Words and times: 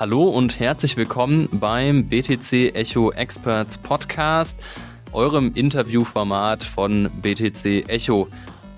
Hallo 0.00 0.30
und 0.30 0.58
herzlich 0.58 0.96
willkommen 0.96 1.46
beim 1.52 2.08
BTC 2.08 2.74
Echo 2.74 3.12
Experts 3.12 3.76
Podcast, 3.76 4.58
eurem 5.12 5.52
Interviewformat 5.54 6.64
von 6.64 7.10
BTC 7.20 7.86
Echo. 7.86 8.26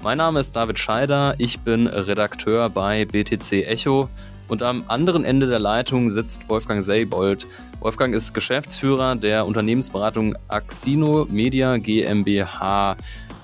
Mein 0.02 0.18
Name 0.18 0.40
ist 0.40 0.56
David 0.56 0.80
Scheider, 0.80 1.36
ich 1.38 1.60
bin 1.60 1.86
Redakteur 1.86 2.68
bei 2.70 3.04
BTC 3.04 3.52
Echo 3.68 4.08
und 4.48 4.64
am 4.64 4.82
anderen 4.88 5.24
Ende 5.24 5.46
der 5.46 5.60
Leitung 5.60 6.10
sitzt 6.10 6.48
Wolfgang 6.48 6.82
Seybold. 6.82 7.46
Wolfgang 7.78 8.16
ist 8.16 8.34
Geschäftsführer 8.34 9.14
der 9.14 9.46
Unternehmensberatung 9.46 10.34
Axino 10.48 11.28
Media 11.30 11.76
GmbH. 11.76 12.96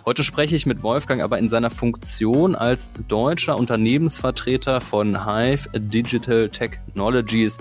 Heute 0.09 0.25
spreche 0.25 0.57
ich 0.57 0.65
mit 0.65 0.83
Wolfgang 0.83 1.21
aber 1.21 1.39
in 1.39 1.51
seiner 1.51 1.69
Funktion 1.69 2.55
als 2.55 2.91
deutscher 3.09 3.59
Unternehmensvertreter 3.59 4.81
von 4.81 5.27
Hive 5.27 5.69
Digital 5.75 6.49
Technologies. 6.49 7.59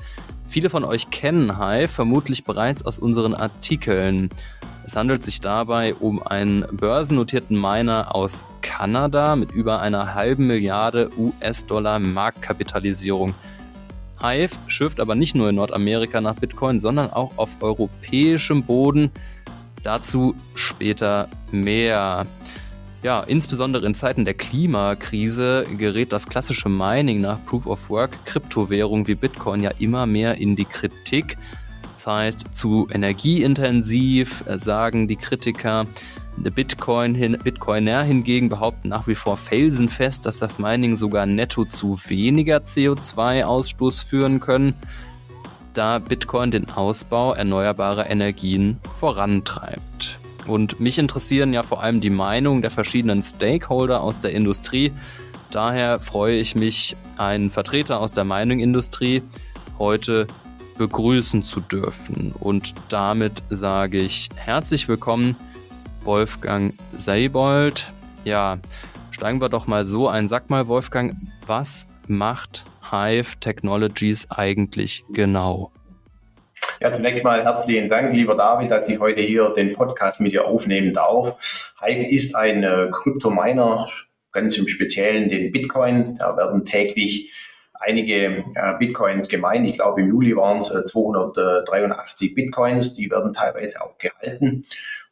Viele 0.48 0.70
von 0.70 0.85
euch 0.85 1.09
kennen 1.09 1.59
Hive 1.59 1.90
vermutlich 1.90 2.45
bereits 2.45 2.85
aus 2.85 2.99
unseren 2.99 3.34
Artikeln. 3.34 4.30
Es 4.85 4.95
handelt 4.95 5.23
sich 5.23 5.41
dabei 5.41 5.94
um 5.95 6.26
einen 6.26 6.66
börsennotierten 6.71 7.59
Miner 7.59 8.16
aus 8.16 8.45
Kanada 8.62 9.35
mit 9.35 9.52
über 9.52 9.82
einer 9.82 10.16
halben 10.16 10.48
Milliarde 10.48 11.09
US-Dollar 11.18 11.99
Marktkapitalisierung. 11.99 13.35
Hive 14.21 14.55
schürft 14.68 15.02
aber 15.02 15.16
nicht 15.16 15.35
nur 15.35 15.49
in 15.49 15.55
Nordamerika 15.55 16.21
nach 16.21 16.35
Bitcoin, 16.35 16.79
sondern 16.79 17.12
auch 17.12 17.38
auf 17.38 17.57
europäischem 17.59 18.63
Boden. 18.63 19.12
Dazu 19.84 20.35
später 20.55 21.29
mehr. 21.52 22.26
Ja, 23.03 23.21
insbesondere 23.21 23.85
in 23.85 23.93
Zeiten 23.93 24.25
der 24.25 24.33
Klimakrise 24.33 25.65
gerät 25.77 26.12
das 26.12 26.27
klassische 26.27 26.67
Mining 26.67 27.21
nach 27.21 27.43
Proof 27.45 27.67
of 27.67 27.89
Work 27.89 28.26
Kryptowährung 28.26 29.07
wie 29.07 29.15
Bitcoin 29.15 29.62
ja 29.62 29.71
immer 29.77 30.07
mehr 30.07 30.35
in 30.35 30.55
die 30.55 30.65
Kritik. 30.65 31.37
Das 31.93 32.07
heißt, 32.07 32.55
zu 32.55 32.87
energieintensiv 32.91 34.43
äh, 34.48 34.57
sagen 34.57 35.07
die 35.07 35.15
Kritiker, 35.15 35.85
Bitcoin 36.37 37.15
hin, 37.15 37.37
Bitcoiner 37.43 38.04
hingegen 38.04 38.49
behaupten 38.49 38.89
nach 38.89 39.07
wie 39.07 39.15
vor 39.15 39.37
felsenfest, 39.37 40.26
dass 40.26 40.37
das 40.37 40.59
Mining 40.59 40.95
sogar 40.95 41.26
netto 41.26 41.65
zu 41.65 41.98
weniger 42.07 42.57
CO2-Ausstoß 42.57 44.05
führen 44.05 44.39
können, 44.39 44.76
da 45.73 45.98
Bitcoin 45.99 46.51
den 46.51 46.70
Ausbau 46.70 47.34
erneuerbarer 47.34 48.09
Energien 48.09 48.77
vorantreibt. 48.95 50.20
Und 50.48 50.79
mich 50.79 50.98
interessieren 50.98 51.53
ja 51.53 51.62
vor 51.62 51.84
allem 51.84 52.01
die 52.01 52.09
Meinungen 52.09 52.62
der 52.62 52.71
verschiedenen 52.71 53.21
Stakeholder 53.21 54.01
aus 54.01 54.20
der 54.20 54.31
Industrie. 54.31 54.93
Daher 55.51 55.99
freue 55.99 56.37
ich 56.37 56.55
mich, 56.55 56.95
einen 57.17 57.49
Vertreter 57.49 57.99
aus 57.99 58.13
der 58.13 58.23
Mining-Industrie 58.23 59.23
heute 59.77 60.27
begrüßen 60.77 61.43
zu 61.43 61.59
dürfen. 61.59 62.34
Und 62.39 62.73
damit 62.89 63.43
sage 63.49 63.98
ich 63.99 64.29
herzlich 64.35 64.88
willkommen, 64.88 65.35
Wolfgang 66.03 66.73
Seibold. 66.95 67.91
Ja, 68.23 68.59
steigen 69.11 69.41
wir 69.41 69.50
doch 69.50 69.67
mal 69.67 69.84
so 69.84 70.07
ein. 70.07 70.28
Sag 70.28 70.50
mal, 70.50 70.67
Wolfgang, 70.67 71.16
was 71.45 71.88
macht 72.07 72.66
Hive 72.89 73.39
Technologies 73.39 74.29
eigentlich 74.31 75.03
genau? 75.09 75.72
Ja, 76.79 76.94
zunächst 76.94 77.23
mal 77.23 77.44
herzlichen 77.44 77.89
Dank, 77.89 78.13
lieber 78.13 78.35
David, 78.35 78.69
dass 78.69 78.88
ich 78.88 79.00
heute 79.00 79.22
hier 79.22 79.50
den 79.50 79.73
Podcast 79.73 80.22
mit 80.22 80.31
dir 80.31 80.45
aufnehmen 80.45 80.94
darf. 80.94 81.73
Hive 81.81 82.06
ist 82.07 82.35
ein 82.35 82.63
äh, 82.63 82.89
Kryptominer, 82.91 83.89
ganz 84.31 84.59
im 84.59 84.67
Speziellen 84.67 85.28
den 85.28 85.51
Bitcoin. 85.51 86.17
Da 86.17 86.38
werden 86.38 86.66
täglich 86.66 87.33
einige 87.73 88.44
äh, 88.53 88.77
Bitcoins 88.77 89.27
gemeint. 89.27 89.66
Ich 89.66 89.73
glaube, 89.73 90.01
im 90.01 90.09
Juli 90.09 90.35
waren 90.35 90.61
es 90.61 90.69
äh, 90.69 90.85
283 90.85 92.35
Bitcoins. 92.35 92.93
Die 92.93 93.09
werden 93.09 93.33
teilweise 93.33 93.81
auch 93.81 93.97
gehalten. 93.97 94.61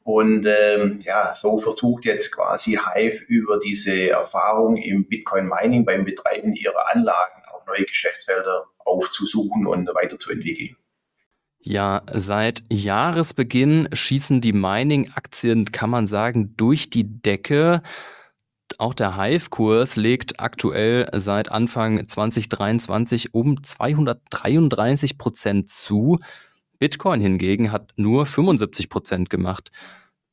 Und 0.03 0.45
ähm, 0.45 0.99
ja, 1.01 1.33
so 1.33 1.57
versucht 1.57 2.05
jetzt 2.05 2.31
quasi 2.31 2.77
Hive 2.77 3.23
über 3.27 3.57
diese 3.57 4.11
Erfahrung 4.11 4.77
im 4.77 5.07
Bitcoin 5.07 5.47
Mining 5.47 5.83
beim 5.83 6.05
Betreiben 6.05 6.53
ihrer 6.53 6.93
Anlagen 6.93 7.41
auch 7.51 7.65
neue 7.65 7.85
Geschäftsfelder 7.85 8.65
aufzusuchen 8.77 9.65
und 9.65 9.87
weiterzuentwickeln. 9.95 10.75
Ja, 11.67 12.03
seit 12.13 12.61
Jahresbeginn 12.69 13.89
schießen 13.91 14.39
die 14.39 14.53
Mining-Aktien, 14.53 15.71
kann 15.71 15.89
man 15.89 16.05
sagen, 16.05 16.55
durch 16.57 16.91
die 16.91 17.21
Decke. 17.21 17.81
Auch 18.77 18.93
der 18.93 19.17
Hive-Kurs 19.17 19.95
legt 19.95 20.39
aktuell 20.39 21.09
seit 21.15 21.51
Anfang 21.51 22.07
2023 22.07 23.33
um 23.33 23.63
233 23.63 25.17
Prozent 25.17 25.67
zu. 25.67 26.19
Bitcoin 26.77 27.19
hingegen 27.19 27.71
hat 27.71 27.93
nur 27.95 28.27
75 28.27 28.87
Prozent 28.87 29.31
gemacht. 29.31 29.71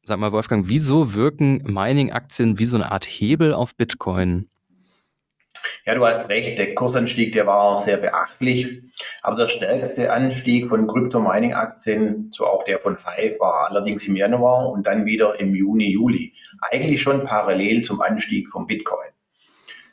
Sag 0.02 0.18
mal, 0.18 0.32
Wolfgang, 0.32 0.68
wieso 0.68 1.14
wirken 1.14 1.62
Mining-Aktien 1.62 2.58
wie 2.58 2.66
so 2.66 2.76
eine 2.76 2.92
Art 2.92 3.06
Hebel 3.06 3.54
auf 3.54 3.74
Bitcoin? 3.74 4.50
Ja, 5.84 5.94
du 5.94 6.04
hast 6.06 6.28
recht, 6.28 6.58
der 6.58 6.74
Kursanstieg, 6.74 7.32
der 7.32 7.46
war 7.46 7.84
sehr 7.84 7.96
beachtlich. 7.96 8.82
Aber 9.22 9.36
der 9.36 9.48
stärkste 9.48 10.12
Anstieg 10.12 10.68
von 10.68 10.86
Crypto-Mining-Aktien, 10.86 12.30
so 12.32 12.46
auch 12.46 12.64
der 12.64 12.78
von 12.78 12.96
Hive, 12.96 13.38
war 13.40 13.68
allerdings 13.70 14.06
im 14.06 14.16
Januar 14.16 14.70
und 14.70 14.86
dann 14.86 15.04
wieder 15.04 15.38
im 15.40 15.54
Juni, 15.54 15.90
Juli. 15.90 16.34
Eigentlich 16.60 17.02
schon 17.02 17.24
parallel 17.24 17.82
zum 17.82 18.00
Anstieg 18.00 18.50
von 18.50 18.66
Bitcoin. 18.66 19.08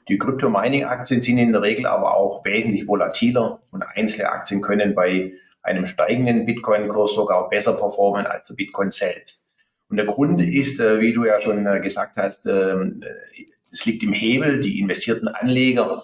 Die 0.08 0.18
Crypto-Mining-Aktien 0.18 1.22
sind 1.22 1.38
in 1.38 1.52
der 1.52 1.62
Regel 1.62 1.86
aber 1.86 2.16
auch 2.16 2.44
wesentlich 2.44 2.88
volatiler 2.88 3.60
und 3.72 3.84
einzelne 3.84 4.32
Aktien 4.32 4.62
können 4.62 4.96
bei 4.96 5.34
einem 5.62 5.86
steigenden 5.86 6.46
Bitcoin-Kurs 6.46 7.14
sogar 7.14 7.48
besser 7.50 7.74
performen 7.74 8.26
als 8.26 8.48
der 8.48 8.56
Bitcoin 8.56 8.92
selbst. 8.92 9.48
Und 9.90 9.98
der 9.98 10.06
Grund 10.06 10.42
ist, 10.42 10.80
äh, 10.80 11.00
wie 11.00 11.14
du 11.14 11.26
ja 11.26 11.42
schon 11.42 11.66
äh, 11.66 11.80
gesagt 11.80 12.18
hast, 12.18 12.46
ähm, 12.46 13.02
es 13.72 13.86
liegt 13.86 14.04
im 14.04 14.14
Hebel, 14.14 14.60
die 14.60 14.80
investierten 14.80 15.28
Anleger, 15.28 16.04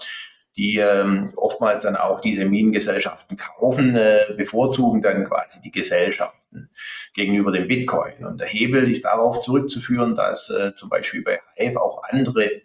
die 0.58 0.78
ähm, 0.78 1.26
oftmals 1.36 1.84
dann 1.84 1.96
auch 1.96 2.22
diese 2.22 2.46
Minengesellschaften 2.46 3.36
kaufen, 3.38 3.96
äh, 3.96 4.34
bevorzugen 4.38 5.02
dann 5.02 5.26
quasi 5.26 5.62
die 5.62 5.72
Gesellschaften 5.72 6.70
gegenüber 7.14 7.52
dem 7.52 7.68
Bitcoin. 7.68 8.25
Und 8.25 8.40
der 8.40 8.48
Hebel 8.48 8.90
ist 8.90 9.04
darauf 9.04 9.42
zurückzuführen, 9.42 10.16
dass 10.16 10.50
äh, 10.50 10.74
zum 10.75 10.90
Beispiel 10.90 11.24
bei 11.24 11.40
Hive 11.56 11.81
auch 11.81 12.04
andere 12.04 12.62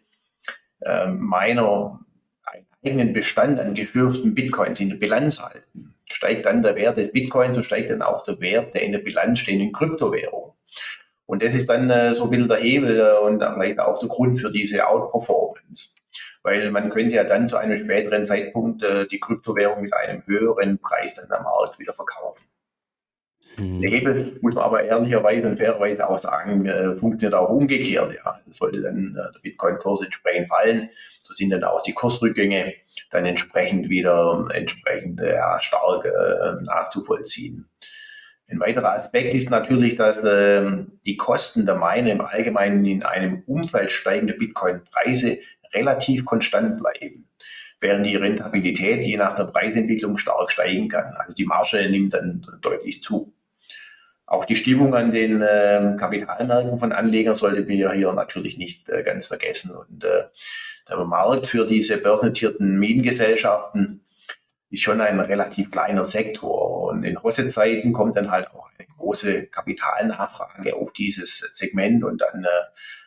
äh, 0.81 1.06
Miner 1.09 2.00
einen 2.44 2.66
eigenen 2.84 3.12
Bestand 3.12 3.59
an 3.59 3.75
geschürften 3.75 4.34
Bitcoins 4.34 4.78
in 4.81 4.91
der 4.91 4.97
Bilanz 4.97 5.41
halten. 5.41 5.94
Steigt 6.12 6.47
dann 6.47 6.62
der 6.62 6.77
Wert 6.77 6.97
des 6.97 7.12
Bitcoins, 7.12 7.56
so 7.56 7.62
steigt 7.62 7.91
dann 7.91 8.03
auch 8.03 8.22
der 8.22 8.41
Wert 8.41 8.75
der 8.75 8.83
in 8.83 8.93
der 8.93 8.99
Bilanz 9.00 9.41
stehenden 9.41 9.72
Kryptowährung. 9.72 10.55
Und 11.30 11.44
das 11.44 11.54
ist 11.54 11.70
dann 11.70 11.88
äh, 11.91 12.12
so 12.12 12.24
ein 12.24 12.30
bisschen 12.30 12.48
der 12.48 12.56
Hebel 12.56 12.98
äh, 12.98 13.24
und 13.24 13.41
vielleicht 13.41 13.78
auch 13.78 13.96
der 13.96 14.08
Grund 14.08 14.41
für 14.41 14.50
diese 14.50 14.88
Outperformance. 14.88 15.91
Weil 16.42 16.72
man 16.72 16.91
könnte 16.91 17.14
ja 17.14 17.22
dann 17.22 17.46
zu 17.46 17.56
einem 17.56 17.78
späteren 17.78 18.26
Zeitpunkt 18.26 18.82
äh, 18.82 19.06
die 19.06 19.20
Kryptowährung 19.20 19.80
mit 19.80 19.94
einem 19.94 20.26
höheren 20.26 20.80
Preis 20.80 21.14
dann 21.14 21.30
am 21.30 21.44
Markt 21.44 21.78
wieder 21.78 21.92
verkaufen. 21.92 22.42
Mhm. 23.58 23.80
Der 23.80 23.91
Hebel, 23.91 24.38
muss 24.41 24.56
man 24.56 24.64
aber 24.64 24.82
ehrlicherweise 24.82 25.46
und 25.46 25.56
fairerweise 25.56 26.08
auch 26.08 26.18
sagen, 26.18 26.66
äh, 26.66 26.96
funktioniert 26.96 27.34
auch 27.41 27.50
umgekehrt. 27.50 28.12
Ja. 28.12 28.41
Sollte 28.50 28.80
dann 28.80 29.16
äh, 29.16 29.32
der 29.32 29.41
Bitcoin-Kurs 29.41 30.02
entsprechend 30.02 30.48
fallen, 30.48 30.91
so 31.20 31.32
sind 31.32 31.50
dann 31.50 31.62
auch 31.62 31.84
die 31.84 31.92
Kursrückgänge 31.92 32.74
dann 33.12 33.24
entsprechend 33.24 33.88
wieder 33.88 34.48
entsprechend 34.52 35.20
ja, 35.20 35.60
stark 35.60 36.06
äh, 36.06 36.60
nachzuvollziehen. 36.66 37.68
Ein 38.50 38.59
weiterer 38.59 38.94
Aspekt 38.94 39.33
ist 39.34 39.49
natürlich, 39.49 39.94
dass 39.94 40.22
ähm, 40.25 40.99
die 41.06 41.16
Kosten 41.16 41.66
der 41.66 41.77
Mine 41.77 42.11
im 42.11 42.21
Allgemeinen 42.21 42.84
in 42.84 43.04
einem 43.04 43.45
Umfeld 43.47 43.92
steigender 43.92 44.34
Bitcoin-Preise 44.34 45.39
relativ 45.72 46.24
konstant 46.24 46.80
bleiben, 46.80 47.28
während 47.78 48.07
die 48.07 48.16
Rentabilität 48.16 49.04
je 49.04 49.16
nach 49.16 49.36
der 49.36 49.45
Preisentwicklung 49.45 50.16
stark 50.16 50.51
steigen 50.51 50.89
kann. 50.89 51.15
Also 51.16 51.33
die 51.33 51.45
Marge 51.45 51.89
nimmt 51.89 52.15
dann 52.15 52.45
deutlich 52.60 53.03
zu. 53.03 53.33
Auch 54.27 54.45
die 54.45 54.57
Stimmung 54.57 54.95
an 54.95 55.13
den 55.13 55.42
äh, 55.42 55.97
Kapitalmärkten 55.97 56.78
von 56.78 56.92
Anlegern 56.92 57.36
sollte 57.36 57.69
wir 57.69 57.92
hier 57.92 58.13
natürlich 58.13 58.59
nicht 58.59 58.89
äh, 58.89 59.03
ganz 59.04 59.28
vergessen. 59.28 59.72
Und 59.77 60.04
äh, 60.04 60.24
der 60.89 61.04
Markt 61.04 61.47
für 61.47 61.66
diese 61.66 61.98
börsennotierten 61.98 62.78
Minengesellschaften 62.78 64.03
ist 64.71 64.83
schon 64.83 65.01
ein 65.01 65.19
relativ 65.19 65.71
kleiner 65.71 66.04
Sektor. 66.04 66.70
Und 67.00 67.06
in 67.06 67.22
Hosse-Zeiten 67.22 67.94
kommt 67.94 68.16
dann 68.16 68.30
halt 68.30 68.50
auch 68.50 68.68
eine 68.78 68.86
große 68.86 69.47
Kapitalnachfrage 69.47 70.76
auf 70.76 70.92
dieses 70.92 71.38
Segment 71.54 72.04
und 72.04 72.20
dann 72.20 72.44
äh, 72.44 72.48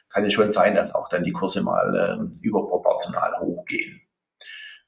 kann 0.09 0.25
es 0.25 0.33
schon 0.33 0.51
sein, 0.51 0.73
dass 0.73 0.95
auch 0.95 1.09
dann 1.09 1.23
die 1.23 1.31
Kurse 1.31 1.61
mal 1.61 1.95
äh, 1.95 2.37
überproportional 2.41 3.39
hochgehen. 3.39 4.01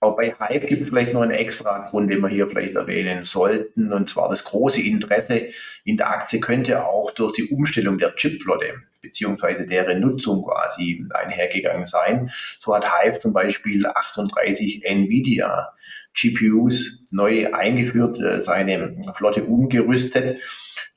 Aber 0.06 0.16
bei 0.18 0.34
Hive 0.34 0.68
gibt 0.68 0.84
es 0.84 0.90
vielleicht 0.90 1.14
noch 1.14 1.22
einen 1.22 1.32
extra 1.32 1.88
Grund, 1.90 2.12
den 2.12 2.22
wir 2.22 2.30
hier 2.30 2.48
vielleicht 2.48 2.76
erwähnen 2.76 3.24
sollten. 3.24 3.92
Und 3.92 4.08
zwar 4.10 4.30
das 4.30 4.44
große 4.44 4.82
Interesse 4.82 5.48
in 5.84 5.98
der 5.98 6.10
Aktie 6.10 6.40
könnte 6.40 6.86
auch 6.86 7.12
durch 7.12 7.34
die 7.34 7.50
Umstellung 7.50 7.98
der 7.98 8.16
Chipflotte 8.16 8.74
beziehungsweise 9.02 9.68
deren 9.68 10.02
Nutzung 10.02 10.44
quasi 10.44 11.06
einhergegangen 11.14 11.86
sein. 11.86 12.32
So 12.60 12.76
hat 12.76 12.88
Hive 12.92 13.20
zum 13.20 13.34
Beispiel 13.34 13.86
38 13.86 14.84
Nvidia 14.84 15.74
GPUs 16.14 17.06
neu 17.12 17.54
eingeführt, 17.54 18.20
äh, 18.20 18.42
seine 18.42 18.96
Flotte 19.14 19.44
umgerüstet, 19.44 20.40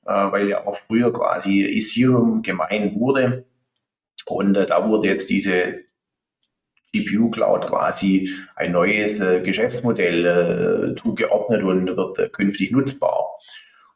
äh, 0.06 0.10
weil 0.10 0.48
ja 0.48 0.66
auch 0.66 0.78
früher 0.78 1.12
quasi 1.12 1.64
Ethereum 1.64 2.42
gemein 2.42 2.94
wurde. 2.94 3.44
Und 4.26 4.56
äh, 4.56 4.66
da 4.66 4.88
wurde 4.88 5.08
jetzt 5.08 5.28
diese 5.28 5.87
GPU 6.92 7.30
Cloud 7.30 7.66
quasi 7.66 8.30
ein 8.56 8.72
neues 8.72 9.20
äh, 9.20 9.40
Geschäftsmodell 9.40 10.26
äh, 10.26 10.94
zugeordnet 10.94 11.62
und 11.62 11.96
wird 11.96 12.18
äh, 12.18 12.28
künftig 12.28 12.70
nutzbar. 12.70 13.26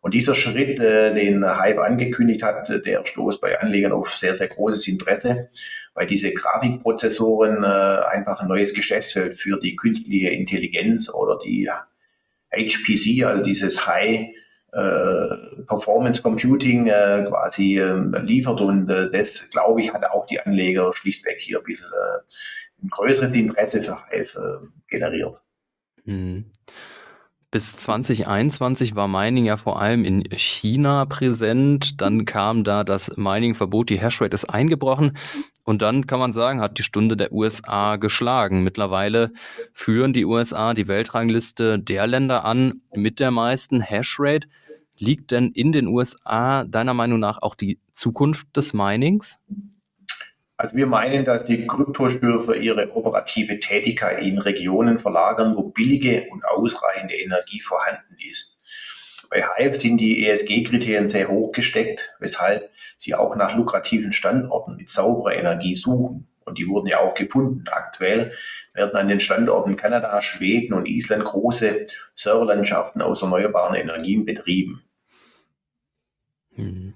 Und 0.00 0.14
dieser 0.14 0.34
Schritt, 0.34 0.80
äh, 0.80 1.14
den 1.14 1.44
Hive 1.44 1.84
angekündigt 1.84 2.42
hat, 2.42 2.68
der 2.68 3.06
stoßt 3.06 3.40
bei 3.40 3.60
Anlegern 3.60 3.92
auf 3.92 4.12
sehr, 4.12 4.34
sehr 4.34 4.48
großes 4.48 4.88
Interesse, 4.88 5.48
weil 5.94 6.06
diese 6.06 6.32
Grafikprozessoren 6.32 7.62
äh, 7.62 7.66
einfach 7.66 8.40
ein 8.40 8.48
neues 8.48 8.74
Geschäftsfeld 8.74 9.36
für 9.36 9.58
die 9.60 9.76
künstliche 9.76 10.30
Intelligenz 10.30 11.08
oder 11.08 11.38
die 11.38 11.70
HPC, 12.50 13.24
also 13.24 13.42
dieses 13.42 13.86
High 13.86 14.30
äh, 14.72 15.62
Performance 15.66 16.22
Computing 16.22 16.86
äh, 16.86 17.24
quasi 17.28 17.78
äh, 17.78 17.94
liefert 18.22 18.60
und 18.60 18.90
äh, 18.90 19.10
das, 19.10 19.50
glaube 19.50 19.82
ich, 19.82 19.92
hat 19.92 20.04
auch 20.06 20.26
die 20.26 20.40
Anleger 20.40 20.92
schlichtweg 20.94 21.36
hier 21.40 21.58
ein 21.58 21.64
bisschen 21.64 21.88
äh, 21.88 22.20
größeres 22.90 23.34
Interesse 23.34 23.82
für 23.82 23.98
Hive 24.10 24.68
generiert. 24.88 25.40
Mhm. 26.04 26.46
Bis 27.52 27.76
2021 27.76 28.96
war 28.96 29.08
Mining 29.08 29.44
ja 29.44 29.58
vor 29.58 29.78
allem 29.78 30.06
in 30.06 30.24
China 30.30 31.04
präsent. 31.04 32.00
Dann 32.00 32.24
kam 32.24 32.64
da 32.64 32.82
das 32.82 33.14
Mining-Verbot, 33.18 33.90
die 33.90 34.00
Hashrate 34.00 34.34
ist 34.34 34.46
eingebrochen. 34.46 35.18
Und 35.62 35.82
dann 35.82 36.06
kann 36.06 36.18
man 36.18 36.32
sagen, 36.32 36.62
hat 36.62 36.78
die 36.78 36.82
Stunde 36.82 37.14
der 37.14 37.30
USA 37.30 37.96
geschlagen. 37.96 38.64
Mittlerweile 38.64 39.32
führen 39.74 40.14
die 40.14 40.24
USA 40.24 40.72
die 40.72 40.88
Weltrangliste 40.88 41.78
der 41.78 42.06
Länder 42.06 42.46
an 42.46 42.80
mit 42.94 43.20
der 43.20 43.30
meisten 43.30 43.82
Hashrate. 43.82 44.48
Liegt 44.96 45.30
denn 45.30 45.48
in 45.48 45.72
den 45.72 45.88
USA 45.88 46.64
deiner 46.64 46.94
Meinung 46.94 47.20
nach 47.20 47.42
auch 47.42 47.54
die 47.54 47.78
Zukunft 47.90 48.56
des 48.56 48.72
Minings? 48.72 49.40
Also 50.62 50.76
wir 50.76 50.86
meinen, 50.86 51.24
dass 51.24 51.42
die 51.42 51.66
Kryptospürfer 51.66 52.54
ihre 52.54 52.94
operative 52.94 53.58
Tätigkeit 53.58 54.22
in 54.22 54.38
Regionen 54.38 55.00
verlagern, 55.00 55.56
wo 55.56 55.64
billige 55.64 56.28
und 56.30 56.44
ausreichende 56.44 57.16
Energie 57.16 57.60
vorhanden 57.60 58.16
ist. 58.30 58.60
Bei 59.28 59.42
Hive 59.42 59.74
sind 59.74 59.96
die 60.00 60.24
ESG-Kriterien 60.24 61.08
sehr 61.08 61.26
hoch 61.26 61.50
gesteckt, 61.50 62.14
weshalb 62.20 62.70
sie 62.96 63.16
auch 63.16 63.34
nach 63.34 63.56
lukrativen 63.56 64.12
Standorten 64.12 64.76
mit 64.76 64.88
sauberer 64.88 65.34
Energie 65.34 65.74
suchen. 65.74 66.28
Und 66.44 66.58
die 66.58 66.68
wurden 66.68 66.86
ja 66.86 67.00
auch 67.00 67.14
gefunden. 67.14 67.64
Aktuell 67.68 68.32
werden 68.72 68.94
an 68.94 69.08
den 69.08 69.18
Standorten 69.18 69.74
Kanada, 69.74 70.22
Schweden 70.22 70.74
und 70.74 70.86
Island 70.86 71.24
große 71.24 71.88
Serverlandschaften 72.14 73.02
aus 73.02 73.22
erneuerbaren 73.22 73.74
Energien 73.74 74.24
betrieben. 74.24 74.84
Hm. 76.54 76.94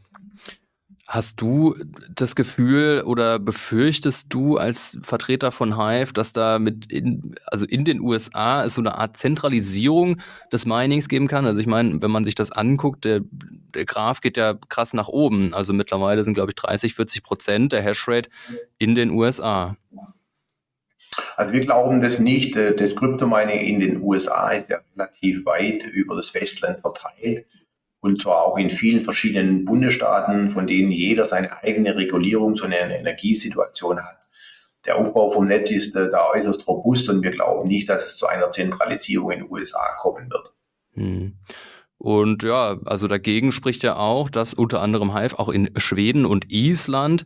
Hast 1.08 1.40
du 1.40 1.76
das 2.12 2.34
Gefühl 2.34 3.02
oder 3.06 3.38
befürchtest 3.38 4.26
du 4.34 4.56
als 4.56 4.98
Vertreter 5.02 5.52
von 5.52 5.76
Hive, 5.78 6.12
dass 6.12 6.32
da 6.32 6.58
mit 6.58 6.90
in, 6.90 7.36
also 7.46 7.64
in 7.64 7.84
den 7.84 8.00
USA 8.00 8.64
es 8.64 8.74
so 8.74 8.80
eine 8.80 8.98
Art 8.98 9.16
Zentralisierung 9.16 10.20
des 10.52 10.66
Minings 10.66 11.08
geben 11.08 11.28
kann? 11.28 11.46
Also 11.46 11.60
ich 11.60 11.68
meine, 11.68 12.02
wenn 12.02 12.10
man 12.10 12.24
sich 12.24 12.34
das 12.34 12.50
anguckt, 12.50 13.04
der, 13.04 13.20
der 13.30 13.84
Graph 13.84 14.20
geht 14.20 14.36
ja 14.36 14.54
krass 14.68 14.94
nach 14.94 15.06
oben. 15.06 15.54
Also 15.54 15.72
mittlerweile 15.72 16.24
sind, 16.24 16.34
glaube 16.34 16.50
ich, 16.50 16.56
30, 16.56 16.94
40 16.94 17.22
Prozent 17.22 17.72
der 17.72 17.82
Hashrate 17.82 18.28
in 18.78 18.96
den 18.96 19.10
USA. 19.10 19.76
Also 21.36 21.52
wir 21.52 21.60
glauben 21.60 22.02
das 22.02 22.18
nicht. 22.18 22.56
Das 22.56 22.96
Kryptomining 22.96 23.60
in 23.60 23.78
den 23.78 24.02
USA 24.02 24.50
ist 24.50 24.70
ja 24.70 24.80
relativ 24.96 25.46
weit 25.46 25.84
über 25.84 26.16
das 26.16 26.30
Festland 26.30 26.80
verteilt 26.80 27.46
und 28.06 28.22
zwar 28.22 28.44
auch 28.44 28.56
in 28.56 28.70
vielen 28.70 29.02
verschiedenen 29.02 29.64
Bundesstaaten, 29.64 30.50
von 30.50 30.66
denen 30.66 30.90
jeder 30.90 31.24
seine 31.24 31.62
eigene 31.62 31.96
Regulierung, 31.96 32.56
so 32.56 32.64
eine 32.64 32.78
Energiesituation 32.78 33.98
hat. 33.98 34.18
Der 34.86 34.96
Aufbau 34.96 35.32
vom 35.32 35.46
Netz 35.46 35.70
ist 35.70 35.96
äh, 35.96 36.10
da 36.10 36.30
äußerst 36.32 36.66
robust 36.68 37.08
und 37.08 37.22
wir 37.22 37.32
glauben 37.32 37.68
nicht, 37.68 37.88
dass 37.88 38.06
es 38.06 38.16
zu 38.16 38.28
einer 38.28 38.50
Zentralisierung 38.52 39.32
in 39.32 39.40
den 39.40 39.50
USA 39.50 39.96
kommen 39.98 40.30
wird. 40.30 40.54
Hm. 40.94 41.36
Und 41.98 42.42
ja, 42.42 42.78
also 42.84 43.08
dagegen 43.08 43.52
spricht 43.52 43.82
ja 43.82 43.96
auch, 43.96 44.30
dass 44.30 44.54
unter 44.54 44.80
anderem 44.80 45.14
Hive 45.14 45.38
auch 45.38 45.48
in 45.48 45.70
Schweden 45.76 46.24
und 46.24 46.52
Island 46.52 47.24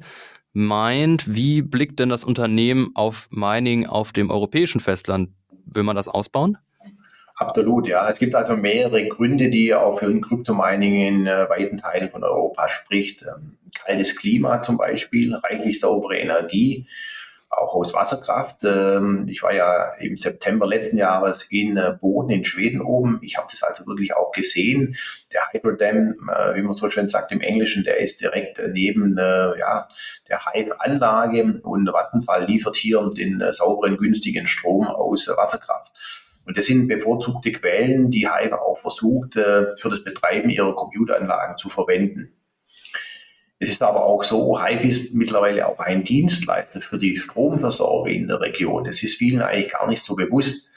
meint, 0.52 1.34
wie 1.34 1.60
blickt 1.60 2.00
denn 2.00 2.08
das 2.08 2.24
Unternehmen 2.24 2.90
auf 2.94 3.28
Mining 3.30 3.86
auf 3.86 4.12
dem 4.12 4.30
europäischen 4.30 4.80
Festland? 4.80 5.30
Will 5.66 5.82
man 5.82 5.96
das 5.96 6.08
ausbauen? 6.08 6.56
Absolut, 7.40 7.88
ja. 7.88 8.06
Es 8.10 8.18
gibt 8.18 8.34
also 8.34 8.54
mehrere 8.54 9.08
Gründe, 9.08 9.48
die 9.48 9.74
auch 9.74 9.98
für 9.98 10.04
ein 10.04 10.20
Kryptomining 10.20 10.94
in 10.94 11.26
äh, 11.26 11.48
weiten 11.48 11.78
Teilen 11.78 12.10
von 12.10 12.22
Europa 12.22 12.68
spricht. 12.68 13.22
Ähm, 13.22 13.56
kaltes 13.82 14.14
Klima 14.14 14.62
zum 14.62 14.76
Beispiel, 14.76 15.34
reichlich 15.34 15.80
saubere 15.80 16.18
Energie, 16.18 16.86
auch 17.48 17.74
aus 17.76 17.94
Wasserkraft. 17.94 18.58
Ähm, 18.64 19.26
ich 19.26 19.42
war 19.42 19.54
ja 19.54 19.94
im 20.00 20.18
September 20.18 20.66
letzten 20.66 20.98
Jahres 20.98 21.44
in 21.44 21.78
äh, 21.78 21.94
Boden 21.98 22.28
in 22.28 22.44
Schweden 22.44 22.82
oben. 22.82 23.20
Ich 23.22 23.38
habe 23.38 23.48
das 23.50 23.62
also 23.62 23.86
wirklich 23.86 24.14
auch 24.14 24.32
gesehen. 24.32 24.94
Der 25.32 25.40
Hydrodam, 25.50 26.28
äh, 26.28 26.56
wie 26.56 26.62
man 26.62 26.76
so 26.76 26.90
schön 26.90 27.08
sagt 27.08 27.32
im 27.32 27.40
Englischen, 27.40 27.84
der 27.84 28.00
ist 28.00 28.20
direkt 28.20 28.60
neben 28.70 29.16
äh, 29.16 29.58
ja, 29.58 29.88
der 30.28 30.44
Hive-Anlage 30.44 31.62
und 31.62 31.90
Vattenfall 31.90 32.44
liefert 32.44 32.76
hier 32.76 33.08
den 33.16 33.40
äh, 33.40 33.54
sauberen, 33.54 33.96
günstigen 33.96 34.46
Strom 34.46 34.88
aus 34.88 35.26
äh, 35.26 35.34
Wasserkraft. 35.38 36.29
Und 36.46 36.56
das 36.56 36.66
sind 36.66 36.88
bevorzugte 36.88 37.52
Quellen, 37.52 38.10
die 38.10 38.28
Hive 38.28 38.60
auch 38.60 38.78
versucht, 38.78 39.36
äh, 39.36 39.76
für 39.76 39.90
das 39.90 40.02
Betreiben 40.02 40.50
ihrer 40.50 40.74
Computeranlagen 40.74 41.56
zu 41.56 41.68
verwenden. 41.68 42.32
Es 43.58 43.68
ist 43.68 43.82
aber 43.82 44.04
auch 44.04 44.22
so, 44.22 44.62
Hive 44.62 44.88
ist 44.88 45.14
mittlerweile 45.14 45.66
auch 45.68 45.78
ein 45.78 46.02
Dienstleister 46.02 46.80
für 46.80 46.96
die 46.96 47.16
Stromversorger 47.16 48.10
in 48.10 48.26
der 48.26 48.40
Region. 48.40 48.84
Das 48.84 49.02
ist 49.02 49.18
vielen 49.18 49.42
eigentlich 49.42 49.72
gar 49.72 49.86
nicht 49.86 50.04
so 50.04 50.16
bewusst. 50.16 50.68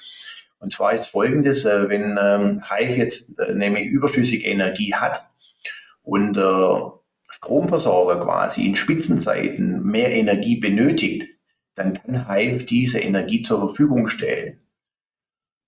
Und 0.60 0.74
zwar 0.74 0.94
ist 0.94 1.08
folgendes, 1.08 1.66
äh, 1.66 1.90
wenn 1.90 2.18
ähm, 2.22 2.62
Hive 2.70 2.98
jetzt 2.98 3.40
äh, 3.40 3.54
nämlich 3.54 3.86
überschüssige 3.86 4.46
Energie 4.46 4.94
hat 4.94 5.28
und 6.04 6.38
Stromversorger 7.30 8.24
quasi 8.24 8.66
in 8.66 8.76
Spitzenzeiten 8.76 9.82
mehr 9.84 10.12
Energie 10.12 10.60
benötigt, 10.60 11.28
dann 11.76 11.94
kann 11.94 12.28
Hive 12.28 12.66
diese 12.66 13.00
Energie 13.00 13.42
zur 13.42 13.60
Verfügung 13.60 14.08
stellen. 14.10 14.63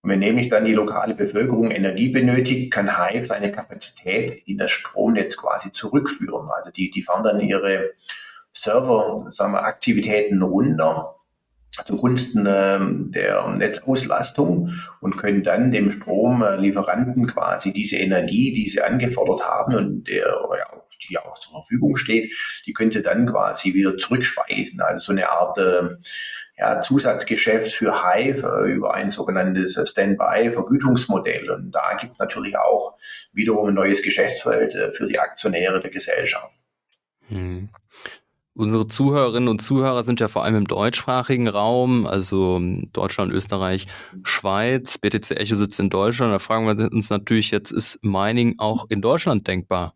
Und 0.05 0.11
wenn 0.11 0.19
nämlich 0.19 0.49
dann 0.49 0.65
die 0.65 0.73
lokale 0.75 1.15
Bevölkerung 1.15 1.71
Energie 1.71 2.09
benötigt, 2.09 2.71
kann 2.71 2.95
Hive 2.95 3.25
seine 3.25 3.51
Kapazität 3.51 4.43
in 4.45 4.59
das 4.59 4.69
Stromnetz 4.69 5.35
quasi 5.35 5.71
zurückführen. 5.71 6.47
Also 6.55 6.69
die, 6.69 6.91
die 6.91 7.01
fahren 7.01 7.23
dann 7.23 7.39
ihre 7.39 7.89
Server, 8.51 9.25
sagen 9.31 9.53
wir, 9.53 9.63
Aktivitäten 9.63 10.43
runter 10.43 11.15
zugunsten 11.87 12.45
ähm, 12.47 13.11
der 13.13 13.47
Netzauslastung 13.47 14.69
und 15.01 15.17
können 15.17 15.43
dann 15.43 15.71
dem 15.71 15.89
Stromlieferanten 15.89 17.25
quasi 17.25 17.73
diese 17.73 17.97
Energie, 17.97 18.53
die 18.53 18.67
sie 18.67 18.81
angefordert 18.81 19.41
haben 19.41 19.75
und 19.75 20.07
der 20.07 20.27
ja, 20.27 20.81
die 21.09 21.17
auch 21.17 21.37
zur 21.39 21.53
Verfügung 21.53 21.97
steht, 21.97 22.31
die 22.65 22.73
könnte 22.73 23.01
dann 23.01 23.25
quasi 23.25 23.73
wieder 23.73 23.97
zurückspeisen. 23.97 24.81
Also 24.81 25.07
so 25.07 25.11
eine 25.11 25.29
Art 25.29 25.57
äh, 25.57 25.89
ja, 26.57 26.81
Zusatzgeschäft 26.81 27.71
für 27.71 28.03
Hive 28.03 28.63
äh, 28.65 28.71
über 28.71 28.93
ein 28.93 29.11
sogenanntes 29.11 29.77
Standby-Vergütungsmodell. 29.89 31.49
Und 31.49 31.71
da 31.71 31.95
gibt 31.95 32.13
es 32.13 32.19
natürlich 32.19 32.57
auch 32.57 32.95
wiederum 33.33 33.69
ein 33.69 33.73
neues 33.73 34.01
Geschäftsfeld 34.01 34.73
äh, 34.73 34.91
für 34.91 35.07
die 35.07 35.19
Aktionäre 35.19 35.79
der 35.79 35.91
Gesellschaft. 35.91 36.53
Hm. 37.27 37.69
Unsere 38.57 38.87
Zuhörerinnen 38.87 39.49
und 39.49 39.61
Zuhörer 39.61 40.01
sind 40.03 40.21
ja 40.21 40.29
vor 40.29 40.45
allem 40.45 40.55
im 40.55 40.65
deutschsprachigen 40.67 41.49
Raum, 41.49 42.07
also 42.07 42.61
Deutschland, 42.93 43.33
Österreich, 43.33 43.87
Schweiz. 44.23 44.97
BTC 44.97 45.31
Echo 45.31 45.57
sitzt 45.57 45.77
in 45.81 45.89
Deutschland. 45.89 46.33
Da 46.33 46.39
fragen 46.39 46.65
wir 46.65 46.89
uns 46.89 47.09
natürlich 47.09 47.51
jetzt, 47.51 47.71
ist 47.71 47.99
Mining 48.01 48.55
auch 48.57 48.85
in 48.89 49.01
Deutschland 49.01 49.45
denkbar? 49.45 49.93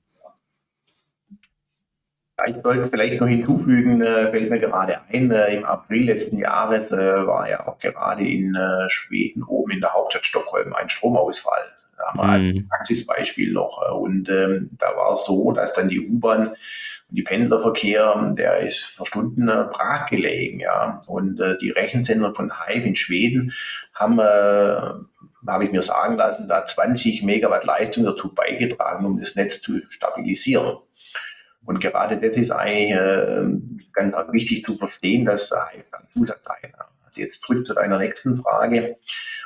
Ich 2.47 2.57
sollte 2.63 2.89
vielleicht 2.89 3.19
noch 3.19 3.27
hinzufügen, 3.27 4.01
äh, 4.01 4.31
fällt 4.31 4.49
mir 4.49 4.59
gerade 4.59 5.01
ein, 5.09 5.31
äh, 5.31 5.55
im 5.55 5.65
April 5.65 6.05
letzten 6.05 6.37
Jahres 6.37 6.91
äh, 6.91 7.27
war 7.27 7.49
ja 7.49 7.67
auch 7.67 7.79
gerade 7.79 8.23
in 8.23 8.55
äh, 8.55 8.89
Schweden 8.89 9.43
oben 9.43 9.71
in 9.71 9.81
der 9.81 9.93
Hauptstadt 9.93 10.25
Stockholm 10.25 10.73
ein 10.73 10.89
Stromausfall. 10.89 11.63
Da 11.97 12.05
haben 12.07 12.19
wir 12.19 12.39
mhm. 12.39 12.57
ein 12.57 12.67
Praxisbeispiel 12.69 13.51
noch. 13.51 13.81
Und 13.93 14.29
ähm, 14.29 14.69
da 14.77 14.95
war 14.95 15.13
es 15.13 15.25
so, 15.25 15.51
dass 15.51 15.73
dann 15.73 15.89
die 15.89 16.07
U-Bahn 16.07 16.55
und 17.09 17.15
die 17.17 17.23
Pendlerverkehr, 17.23 18.33
der 18.37 18.59
ist 18.59 18.85
für 18.85 19.05
Stunden 19.05 19.49
äh, 19.49 19.65
brach 19.69 20.05
gelegen. 20.05 20.59
Ja. 20.59 20.99
Und 21.07 21.39
äh, 21.41 21.57
die 21.57 21.71
Rechenzentren 21.71 22.35
von 22.35 22.51
Hive 22.51 22.87
in 22.87 22.95
Schweden 22.95 23.51
haben 23.93 24.19
äh, 24.19 24.93
habe 25.47 25.65
ich 25.65 25.71
mir 25.71 25.81
sagen 25.81 26.17
lassen, 26.17 26.47
da 26.47 26.65
20 26.65 27.23
Megawatt 27.23 27.63
Leistung 27.63 28.03
dazu 28.03 28.33
beigetragen, 28.33 29.05
um 29.05 29.19
das 29.19 29.35
Netz 29.35 29.61
zu 29.61 29.79
stabilisieren. 29.89 30.77
Und 31.69 31.79
gerade 31.79 32.17
das 32.17 32.35
ist 32.35 32.49
eigentlich 32.49 32.89
äh, 32.89 33.43
ganz 33.93 34.15
wichtig 34.31 34.65
zu 34.65 34.75
verstehen, 34.75 35.23
dass 35.25 35.51
Hive 35.51 35.85
dann 35.91 36.07
Zusatzteile 36.11 36.73
also 37.05 37.21
jetzt 37.21 37.41
drückt 37.41 37.67
zu 37.67 37.75
deiner 37.75 37.99
nächsten 37.99 38.35
Frage, 38.37 38.97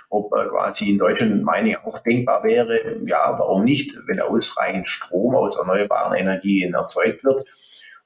ob 0.10 0.34
äh, 0.34 0.46
quasi 0.46 0.89
in 0.89 1.00
Deutschland 1.00 1.44
meine 1.44 1.86
auch 1.86 2.00
denkbar 2.00 2.46
wäre, 2.46 3.01
ja, 3.06 3.38
warum 3.38 3.65
nicht, 3.65 3.98
wenn 4.08 4.22
ausreichend 4.22 4.89
Strom 4.89 5.36
aus 5.36 5.58
erneuerbaren 5.58 6.15
Energien 6.15 6.74
erzeugt 6.75 7.25
wird 7.25 7.46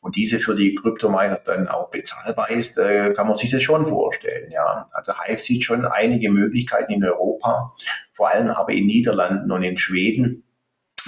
und 0.02 0.16
diese 0.16 0.40
für 0.40 0.56
die 0.56 0.74
Kryptominer 0.74 1.40
dann 1.46 1.68
auch 1.68 1.92
bezahlbar 1.92 2.50
ist, 2.50 2.80
äh, 2.80 3.14
kann 3.14 3.28
man 3.28 3.38
sich 3.38 3.52
das 3.52 3.62
schon 3.62 3.86
vorstellen. 3.86 4.50
Ja. 4.50 4.88
Also 4.94 5.14
Hive 5.14 5.38
sieht 5.38 5.64
schon 5.64 5.86
einige 5.86 6.32
Möglichkeiten 6.32 6.92
in 6.92 7.04
Europa, 7.04 7.76
vor 8.14 8.32
allem 8.32 8.50
aber 8.50 8.72
in 8.72 8.88
Niederlanden 8.88 9.52
und 9.52 9.62
in 9.62 9.78
Schweden, 9.78 10.44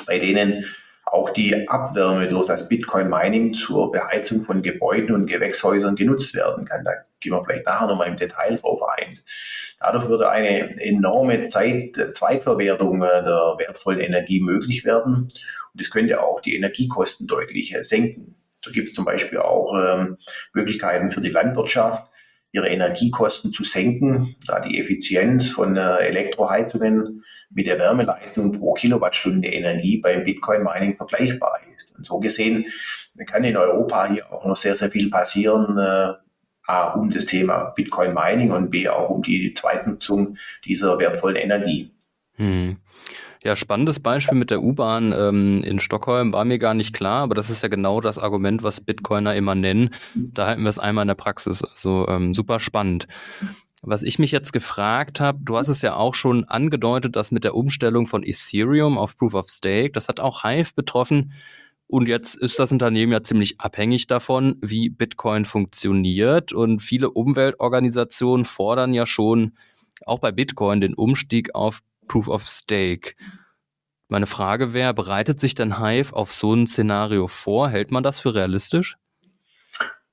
bei 0.06 0.20
denen 0.20 0.64
auch 1.12 1.32
die 1.32 1.68
Abwärme 1.68 2.28
durch 2.28 2.46
das 2.46 2.68
Bitcoin-Mining 2.68 3.54
zur 3.54 3.92
Beheizung 3.92 4.44
von 4.44 4.62
Gebäuden 4.62 5.16
und 5.16 5.26
Gewächshäusern 5.26 5.96
genutzt 5.96 6.36
werden 6.36 6.66
kann. 6.66 6.84
Da 6.84 6.92
gehen 7.20 7.34
wir 7.34 7.44
vielleicht 7.44 7.66
nachher 7.66 7.88
nochmal 7.88 8.08
im 8.08 8.18
Detail 8.18 8.56
drauf 8.56 8.82
ein. 8.98 9.18
Dadurch 9.80 10.08
würde 10.08 10.30
eine 10.30 10.80
enorme 10.82 11.48
Zeit, 11.48 11.98
Zweitverwertung 12.14 13.02
äh, 13.02 13.24
der 13.24 13.56
wertvollen 13.58 14.00
Energie 14.00 14.42
möglich 14.42 14.86
werden. 14.86 15.30
Und 15.74 15.82
es 15.82 15.90
könnte 15.90 16.22
auch 16.22 16.42
die 16.42 16.56
Energiekosten 16.56 17.28
deutlich 17.28 17.74
äh, 17.74 17.84
senken. 17.84 18.36
So 18.62 18.72
gibt 18.72 18.90
es 18.90 18.94
zum 18.94 19.06
Beispiel 19.06 19.40
auch 19.40 19.74
ähm, 19.76 20.18
Möglichkeiten 20.54 21.12
für 21.12 21.22
die 21.22 21.30
Landwirtschaft, 21.30 22.12
ihre 22.52 22.70
Energiekosten 22.70 23.54
zu 23.54 23.64
senken, 23.64 24.36
da 24.48 24.60
die 24.60 24.80
Effizienz 24.80 25.50
von 25.50 25.78
Elektroheizungen 25.78 27.24
mit 27.52 27.68
der 27.68 27.80
Wärmeleistung 27.80 28.52
pro 28.52 28.74
Kilowattstunde 28.74 29.48
Energie 29.48 29.98
beim 29.98 30.24
Bitcoin-Mining 30.24 30.96
vergleichbar 30.96 31.60
ist. 31.76 31.96
Und 31.98 32.06
so 32.06 32.20
gesehen 32.20 32.66
kann 33.26 33.44
in 33.44 33.58
Europa 33.58 34.10
hier 34.10 34.32
auch 34.32 34.46
noch 34.46 34.56
sehr, 34.56 34.76
sehr 34.76 34.90
viel 34.90 35.10
passieren, 35.10 35.78
äh, 35.78 36.14
A, 36.66 36.94
um 36.94 37.10
das 37.10 37.26
Thema 37.26 37.74
Bitcoin-Mining 37.76 38.52
und 38.52 38.70
B, 38.70 38.88
auch 38.88 39.10
um 39.10 39.24
die 39.24 39.54
Zweitnutzung 39.54 40.38
dieser 40.66 41.00
wertvollen 41.00 41.36
Energie. 41.36 41.92
Hm. 42.36 42.78
Ja, 43.42 43.56
spannendes 43.56 44.02
Beispiel 44.02 44.38
mit 44.38 44.50
der 44.50 44.62
U-Bahn 44.62 45.14
ähm, 45.18 45.64
in 45.64 45.80
Stockholm 45.80 46.34
war 46.34 46.44
mir 46.44 46.60
gar 46.60 46.74
nicht 46.74 46.94
klar, 46.94 47.24
aber 47.24 47.36
das 47.36 47.50
ist 47.50 47.64
ja 47.64 47.70
genau 47.70 48.02
das 48.02 48.18
Argument, 48.18 48.64
was 48.64 48.82
Bitcoiner 48.82 49.34
immer 49.34 49.56
nennen. 49.56 49.92
Da 50.14 50.48
halten 50.48 50.64
wir 50.64 50.70
es 50.70 50.80
einmal 50.80 51.04
in 51.04 51.08
der 51.08 51.16
Praxis. 51.16 51.64
Also 51.64 52.06
ähm, 52.10 52.34
super 52.34 52.60
spannend. 52.60 53.08
Was 53.82 54.04
ich 54.04 54.20
mich 54.20 54.34
jetzt 54.34 54.52
gefragt 54.52 55.22
habe, 55.22 55.40
du 55.42 55.56
hast 55.56 55.70
es 55.70 55.82
ja 55.82 55.96
auch 55.96 56.16
schon 56.16 56.44
angedeutet, 56.44 57.16
dass 57.16 57.32
mit 57.32 57.46
der 57.46 57.56
Umstellung 57.56 58.08
von 58.08 58.24
Ethereum 58.24 58.98
auf 58.98 59.18
Proof 59.18 59.34
of 59.36 59.48
Stake, 59.48 59.92
das 59.92 60.10
hat 60.10 60.20
auch 60.20 60.44
Hive 60.44 60.74
betroffen. 60.76 61.32
Und 61.88 62.10
jetzt 62.10 62.36
ist 62.36 62.60
das 62.60 62.74
Unternehmen 62.74 63.14
ja 63.14 63.24
ziemlich 63.24 63.62
abhängig 63.62 64.08
davon, 64.08 64.58
wie 64.62 64.90
Bitcoin 64.90 65.46
funktioniert. 65.46 66.52
Und 66.52 66.82
viele 66.82 67.10
Umweltorganisationen 67.10 68.44
fordern 68.44 68.94
ja 68.94 69.06
schon 69.06 69.54
auch 70.06 70.20
bei 70.20 70.32
Bitcoin 70.34 70.82
den 70.82 70.94
Umstieg 70.94 71.56
auf 71.56 71.82
Proof 72.10 72.28
of 72.28 72.44
Stake. 72.44 73.14
Meine 74.10 74.26
Frage 74.26 74.74
wäre, 74.74 74.94
bereitet 74.94 75.40
sich 75.40 75.56
denn 75.56 75.80
Hive 75.80 76.14
auf 76.14 76.34
so 76.34 76.54
ein 76.54 76.68
Szenario 76.68 77.28
vor? 77.28 77.70
Hält 77.70 77.92
man 77.92 78.04
das 78.04 78.20
für 78.20 78.36
realistisch? 78.36 78.98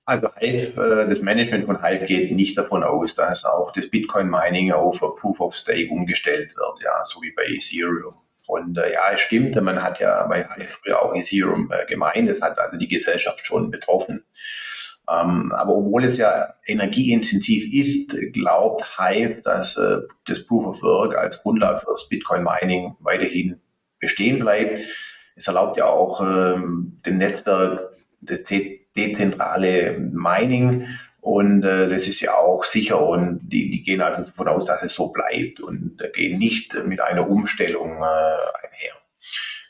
Also 0.04 0.28
Hive, 0.38 0.80
äh, 0.80 1.08
das 1.08 1.20
Management 1.20 1.66
von 1.66 1.82
Hive 1.82 2.04
geht 2.04 2.30
nicht 2.30 2.56
davon 2.56 2.84
aus, 2.84 3.16
dass 3.16 3.44
auch 3.44 3.72
das 3.72 3.90
Bitcoin-Mining 3.90 4.70
auf 4.70 5.00
Proof 5.00 5.40
of 5.40 5.56
Stake 5.56 5.90
umgestellt 5.90 6.54
wird, 6.54 6.80
ja, 6.84 7.04
so 7.04 7.20
wie 7.22 7.32
bei 7.32 7.44
Ethereum. 7.46 8.14
Und 8.46 8.78
äh, 8.78 8.92
ja, 8.92 9.10
es 9.12 9.20
stimmt, 9.20 9.60
man 9.60 9.82
hat 9.82 9.98
ja 9.98 10.24
bei 10.28 10.44
Hive 10.44 10.68
früher 10.68 11.02
auch 11.02 11.12
Ethereum 11.12 11.72
äh, 11.72 11.86
gemeint, 11.86 12.28
das 12.28 12.40
hat 12.40 12.56
also 12.58 12.78
die 12.78 12.86
Gesellschaft 12.86 13.44
schon 13.44 13.70
betroffen. 13.72 14.22
Ähm, 15.08 15.52
aber 15.52 15.74
obwohl 15.76 16.04
es 16.04 16.18
ja 16.18 16.54
energieintensiv 16.66 17.72
ist, 17.72 18.16
glaubt 18.32 18.98
Hive, 18.98 19.40
dass 19.42 19.76
äh, 19.76 19.98
das 20.26 20.44
Proof 20.44 20.66
of 20.66 20.82
Work 20.82 21.16
als 21.16 21.42
Grundlage 21.42 21.80
für 21.80 21.92
das 21.92 22.08
Bitcoin 22.08 22.44
Mining 22.44 22.96
weiterhin 23.00 23.60
bestehen 24.00 24.40
bleibt. 24.40 24.80
Es 25.36 25.46
erlaubt 25.46 25.76
ja 25.76 25.86
auch 25.86 26.20
ähm, 26.20 26.96
dem 27.06 27.18
Netzwerk 27.18 27.92
das 28.20 28.40
dezentrale 28.96 29.98
Mining 29.98 30.88
und 31.20 31.64
äh, 31.64 31.88
das 31.88 32.08
ist 32.08 32.20
ja 32.20 32.34
auch 32.34 32.64
sicher 32.64 33.04
und 33.04 33.40
die, 33.52 33.68
die 33.70 33.82
gehen 33.82 34.00
also 34.00 34.22
davon 34.22 34.48
aus, 34.48 34.64
dass 34.64 34.82
es 34.82 34.94
so 34.94 35.08
bleibt 35.08 35.60
und 35.60 36.00
äh, 36.00 36.10
gehen 36.10 36.38
nicht 36.38 36.74
mit 36.86 37.00
einer 37.00 37.28
Umstellung 37.28 37.98
äh, 37.98 38.66
einher. 38.66 38.94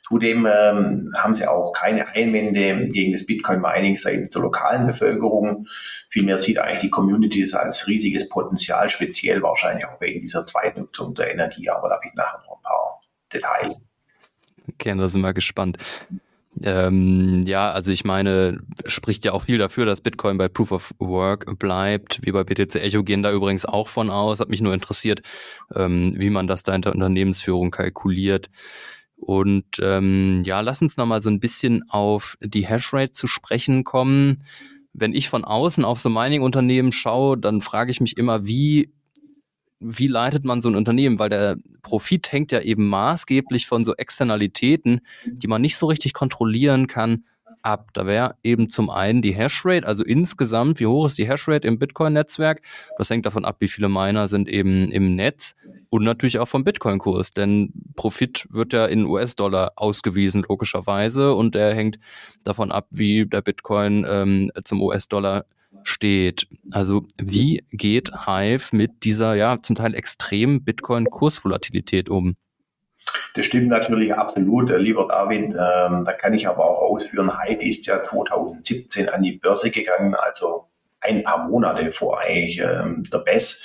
Zudem 0.06 0.46
ähm, 0.46 1.12
haben 1.16 1.34
sie 1.34 1.48
auch 1.48 1.72
keine 1.72 2.06
Einwände 2.06 2.86
gegen 2.92 3.12
das 3.12 3.26
Bitcoin-Mining 3.26 3.96
seitens 3.96 4.30
der 4.30 4.42
lokalen 4.42 4.86
Bevölkerung. 4.86 5.66
Vielmehr 6.10 6.38
sieht 6.38 6.60
eigentlich 6.60 6.82
die 6.82 6.90
Community 6.90 7.42
es 7.42 7.54
als 7.54 7.88
riesiges 7.88 8.28
Potenzial, 8.28 8.88
speziell 8.88 9.42
wahrscheinlich 9.42 9.84
auch 9.84 10.00
wegen 10.00 10.20
dieser 10.20 10.46
Zweitnutzung 10.46 11.16
der 11.16 11.32
Energie. 11.32 11.68
Aber 11.70 11.88
da 11.88 11.96
habe 11.96 12.06
ich 12.06 12.14
nachher 12.14 12.38
noch 12.46 12.58
ein 12.58 12.62
paar 12.62 13.00
Details. 13.32 13.75
Okay, 14.68 14.96
da 14.96 15.08
sind 15.08 15.22
wir 15.22 15.34
gespannt. 15.34 15.78
Ähm, 16.62 17.42
ja, 17.44 17.70
also 17.72 17.90
ich 17.90 18.04
meine, 18.04 18.60
spricht 18.86 19.25
ja 19.25 19.32
auch 19.32 19.42
viel 19.42 19.58
dafür, 19.58 19.86
dass 19.86 20.00
Bitcoin 20.00 20.38
bei 20.38 20.48
Proof 20.48 20.70
of 20.70 20.94
Work 21.00 21.58
bleibt. 21.58 22.25
Wir 22.25 22.32
bei 22.32 22.44
BTC 22.44 22.76
Echo 22.76 23.02
gehen 23.02 23.25
da 23.25 23.32
übrigens 23.32 23.66
auch 23.66 23.88
von 23.88 24.10
aus. 24.10 24.38
Hat 24.38 24.50
mich 24.50 24.60
nur 24.60 24.72
interessiert, 24.72 25.22
ähm, 25.75 26.14
wie 26.16 26.30
man 26.30 26.46
das 26.46 26.62
da 26.62 26.76
in 26.76 26.82
der 26.82 26.94
Unternehmensführung 26.94 27.72
kalkuliert. 27.72 28.50
Und 29.16 29.64
ähm, 29.80 30.42
ja, 30.44 30.61
lass 30.61 30.82
uns 30.82 30.96
nochmal 30.96 31.20
so 31.20 31.30
ein 31.30 31.40
bisschen 31.40 31.88
auf 31.88 32.37
die 32.40 32.66
Hashrate 32.66 33.12
zu 33.12 33.26
sprechen 33.26 33.82
kommen. 33.82 34.44
Wenn 34.92 35.14
ich 35.14 35.28
von 35.28 35.44
außen 35.44 35.85
auf 35.85 35.99
so 35.99 36.08
Mining-Unternehmen 36.08 36.92
schaue, 36.92 37.37
dann 37.37 37.61
frage 37.61 37.90
ich 37.90 38.00
mich 38.00 38.16
immer, 38.16 38.46
wie, 38.46 38.92
wie 39.80 40.06
leitet 40.06 40.44
man 40.44 40.61
so 40.61 40.68
ein 40.68 40.76
Unternehmen? 40.76 41.18
Weil 41.18 41.28
der 41.28 41.56
Profit 41.82 42.30
hängt 42.30 42.52
ja 42.52 42.61
eben 42.61 42.88
maßgeblich 42.88 43.66
von 43.66 43.85
so 43.85 43.94
Externalitäten, 43.94 45.00
die 45.26 45.49
man 45.49 45.61
nicht 45.61 45.76
so 45.76 45.87
richtig 45.87 46.12
kontrollieren 46.12 46.87
kann, 46.87 47.25
ab. 47.66 47.90
Da 47.92 48.06
wäre 48.06 48.37
eben 48.42 48.70
zum 48.70 48.88
einen 48.88 49.20
die 49.20 49.35
Hashrate, 49.35 49.87
also 49.87 50.04
insgesamt, 50.04 50.80
wie 50.80 50.87
hoch 50.87 51.06
ist 51.06 51.18
die 51.18 51.28
Hashrate 51.28 51.66
im 51.66 51.78
Bitcoin-Netzwerk? 51.78 52.62
Das 52.96 53.11
hängt 53.11 53.26
davon 53.26 53.44
ab, 53.44 53.56
wie 53.58 53.68
viele 53.68 53.88
Miner 53.88 54.28
sind 54.28 54.49
eben 54.49 54.90
im 54.92 55.16
Netz 55.16 55.56
und 55.90 56.04
natürlich 56.04 56.38
auch 56.38 56.49
vom 56.49 56.64
Bitcoin-Kurs, 56.64 57.30
denn 57.30 57.73
Profit 57.96 58.46
wird 58.50 58.73
ja 58.73 58.87
in 58.87 59.04
US-Dollar 59.04 59.73
ausgewiesen, 59.76 60.44
logischerweise, 60.49 61.35
und 61.35 61.54
der 61.54 61.75
hängt 61.75 61.99
davon 62.44 62.70
ab, 62.70 62.87
wie 62.90 63.26
der 63.26 63.42
Bitcoin 63.42 64.06
ähm, 64.08 64.52
zum 64.64 64.80
US-Dollar 64.80 65.44
steht. 65.82 66.46
Also 66.70 67.06
wie 67.18 67.64
geht 67.70 68.11
Hive 68.26 68.75
mit 68.75 69.04
dieser 69.04 69.35
ja 69.35 69.56
zum 69.61 69.76
Teil 69.76 69.94
extremen 69.94 70.64
Bitcoin-Kursvolatilität 70.64 72.08
um? 72.08 72.37
Das 73.37 73.45
stimmt 73.45 73.69
natürlich 73.69 74.14
absolut, 74.14 74.71
lieber 74.71 75.07
David. 75.07 75.50
Ähm, 75.52 76.05
da 76.07 76.12
kann 76.19 76.33
ich 76.33 76.49
aber 76.49 76.64
auch 76.64 76.90
ausführen, 76.90 77.38
Hive 77.38 77.62
ist 77.62 77.85
ja 77.85 78.02
2017 78.02 79.11
an 79.11 79.23
die 79.23 79.33
Börse 79.33 79.71
gegangen, 79.71 80.14
also 80.14 80.69
ein 81.00 81.23
paar 81.23 81.47
Monate 81.47 81.93
vor 81.93 82.19
eigentlich 82.19 82.59
ähm, 82.61 83.02
der 83.12 83.19
BES, 83.19 83.62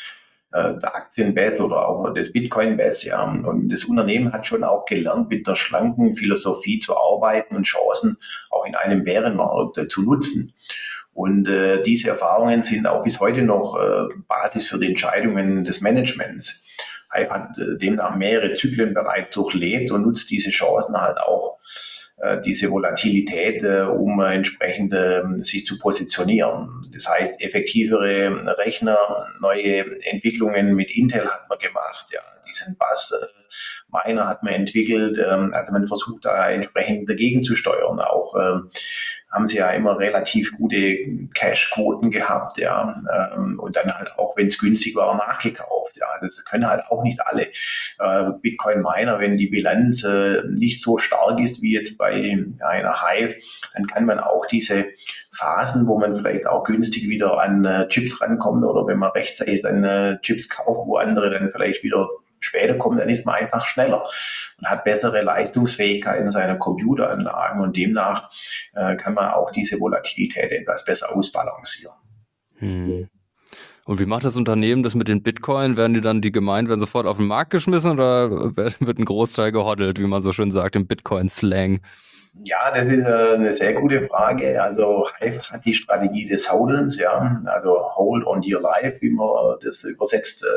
äh, 0.52 0.78
der 0.78 0.94
Aktien-BES 0.94 1.62
oder 1.62 1.88
auch 1.88 2.14
des 2.14 2.34
Bitcoin-BES. 2.34 3.06
Ja. 3.06 3.24
Und 3.24 3.70
das 3.72 3.86
Unternehmen 3.86 4.34
hat 4.34 4.46
schon 4.46 4.66
auch 4.66 4.84
gelernt, 4.84 5.30
mit 5.30 5.48
der 5.48 5.56
schlanken 5.56 6.16
Philosophie 6.16 6.82
zu 6.82 6.98
arbeiten 6.98 7.56
und 7.56 7.64
Chancen 7.64 8.18
auch 8.50 8.66
in 8.66 8.76
einem 8.76 9.06
Bärenmarkt 9.06 9.78
äh, 9.78 9.88
zu 9.88 10.04
nutzen. 10.04 10.54
Und 11.14 11.48
äh, 11.48 11.82
diese 11.82 12.10
Erfahrungen 12.10 12.64
sind 12.64 12.88
auch 12.88 13.04
bis 13.04 13.22
heute 13.22 13.42
noch 13.42 13.80
äh, 13.80 14.14
Basis 14.28 14.68
für 14.68 14.80
die 14.80 14.88
Entscheidungen 14.88 15.64
des 15.64 15.80
Managements. 15.80 16.62
Hive 17.14 17.30
hat 17.30 17.58
äh, 17.58 17.78
demnach 17.78 18.16
mehrere 18.16 18.54
Zyklen 18.56 18.94
bereits 18.94 19.32
durchlebt 19.32 19.92
und 19.92 20.04
nutzt 20.04 20.30
diese 20.30 20.50
Chancen 20.50 21.00
halt 21.00 21.18
auch, 21.18 21.60
äh, 22.18 22.40
diese 22.42 22.70
Volatilität, 22.72 23.64
äh, 23.64 23.82
um 23.82 24.20
entsprechend 24.22 24.94
ähm, 24.94 25.44
sich 25.44 25.66
zu 25.66 25.78
positionieren. 25.78 26.82
Das 26.94 27.08
heißt, 27.08 27.42
effektivere 27.42 28.58
Rechner, 28.58 28.98
neue 29.40 29.86
Entwicklungen 30.06 30.76
mit 30.76 30.96
Intel 30.96 31.26
hat 31.26 31.50
man 31.50 31.60
gemacht, 31.60 32.08
ja, 32.12 32.22
diesen 32.48 32.78
Bass 32.78 33.14
Miner 33.90 34.28
hat 34.28 34.44
man 34.44 34.54
entwickelt. 34.54 35.18
Ähm, 35.18 35.54
also 35.54 35.72
man 35.72 35.88
versucht 35.88 36.26
da 36.26 36.50
entsprechend 36.50 37.10
dagegen 37.10 37.44
zu 37.44 37.56
steuern. 37.56 38.00
Auch 38.00 38.36
ähm, 38.36 38.72
haben 39.32 39.48
sie 39.48 39.58
ja 39.58 39.72
immer 39.72 39.98
relativ 39.98 40.58
gute 40.58 40.98
Cash-Quoten 41.34 42.12
gehabt, 42.12 42.58
ja, 42.58 42.96
ähm, 43.34 43.60
und 43.60 43.76
dann 43.78 43.92
halt 43.94 44.12
auch, 44.18 44.36
wenn 44.36 44.48
es 44.48 44.60
günstig 44.60 44.96
war, 44.96 45.16
nachgekauft, 45.16 45.96
ja. 45.96 46.08
Das 46.20 46.44
können 46.44 46.70
halt 46.70 46.84
auch 46.90 47.02
nicht 47.02 47.26
alle 47.26 47.48
äh, 48.00 48.32
Bitcoin-Miner, 48.42 49.20
wenn 49.20 49.38
die 49.38 49.48
Bilanz 49.48 50.04
äh, 50.04 50.44
nicht 50.50 50.84
so 50.84 50.98
stark 50.98 51.40
ist 51.40 51.62
wie 51.62 51.74
jetzt 51.74 51.98
bei 51.98 52.38
einer 52.60 53.02
Hive, 53.02 53.36
dann 53.74 53.88
kann 53.88 54.06
man 54.06 54.20
auch 54.20 54.46
diese 54.46 54.86
Phasen, 55.32 55.88
wo 55.88 55.98
man 55.98 56.14
vielleicht 56.14 56.46
auch 56.46 56.66
günstig 56.66 57.08
wieder 57.08 57.40
an 57.40 57.64
äh, 57.64 57.88
Chips 57.88 58.20
rankommt 58.22 58.66
oder 58.66 58.86
wenn 58.86 59.00
man 59.00 59.12
rechtzeitig 59.12 59.62
dann 59.62 59.84
äh, 59.84 60.20
Chips 60.22 60.50
kauft, 60.50 60.88
wo 60.88 60.98
andere 60.98 61.30
dann 61.30 61.52
vielleicht 61.52 61.84
wieder 61.84 62.10
später 62.42 62.76
kommen, 62.78 62.98
dann 62.98 63.10
ist 63.10 63.26
man 63.26 63.36
einfach 63.36 63.66
schneller 63.66 64.04
und 64.60 64.68
hat 64.68 64.84
bessere 64.84 65.22
Leistungsfähigkeit 65.22 66.22
in 66.22 66.32
seiner 66.32 66.58
Computeranlagen 66.58 67.62
und 67.62 67.78
demnach 67.78 68.30
äh, 68.74 68.96
kann 68.96 69.14
man 69.14 69.32
auch 69.32 69.52
diese 69.52 69.80
Volatilität 69.80 70.52
etwas 70.52 70.84
besser 70.84 71.16
ausbalancieren. 71.16 71.96
Hm. 72.58 73.08
Und 73.86 74.00
wie 74.00 74.06
macht 74.06 74.24
das 74.24 74.38
Unternehmen 74.38 74.84
das 74.84 74.96
mit 74.96 75.08
den 75.08 75.24
Bitcoin? 75.24 75.76
Werden 75.76 75.94
die 75.94 76.02
dann, 76.02 76.22
die 76.22 76.32
gemeint 76.32 76.70
werden 76.70 76.80
sofort 76.80 77.08
auf 77.08 77.18
den 77.18 77.28
Markt 77.28 77.52
geschmissen 77.52 77.92
oder 77.92 78.30
wird 78.56 79.00
ein 79.00 79.06
Großteil 79.06 79.52
gehoddelt, 79.52 80.00
wie 80.00 80.08
man 80.08 80.22
so 80.22 80.34
schön 80.34 80.52
sagt, 80.52 80.76
im 80.76 80.88
Bitcoin-Slang? 80.88 81.82
Ja, 82.34 82.72
das 82.74 82.86
ist 82.88 83.06
äh, 83.06 83.36
eine 83.36 83.52
sehr 83.52 83.74
gute 83.74 84.08
Frage. 84.08 84.62
Also 84.62 85.06
Hive 85.20 85.42
hat 85.52 85.66
die 85.66 85.74
Strategie 85.74 86.26
des 86.26 86.52
Hodlens, 86.52 86.98
ja, 86.98 87.42
also 87.46 87.96
Hold 87.96 88.26
on 88.26 88.42
your 88.42 88.62
life, 88.62 88.98
wie 89.02 89.10
man 89.10 89.58
das 89.62 89.84
übersetzt 89.84 90.44
äh, 90.44 90.48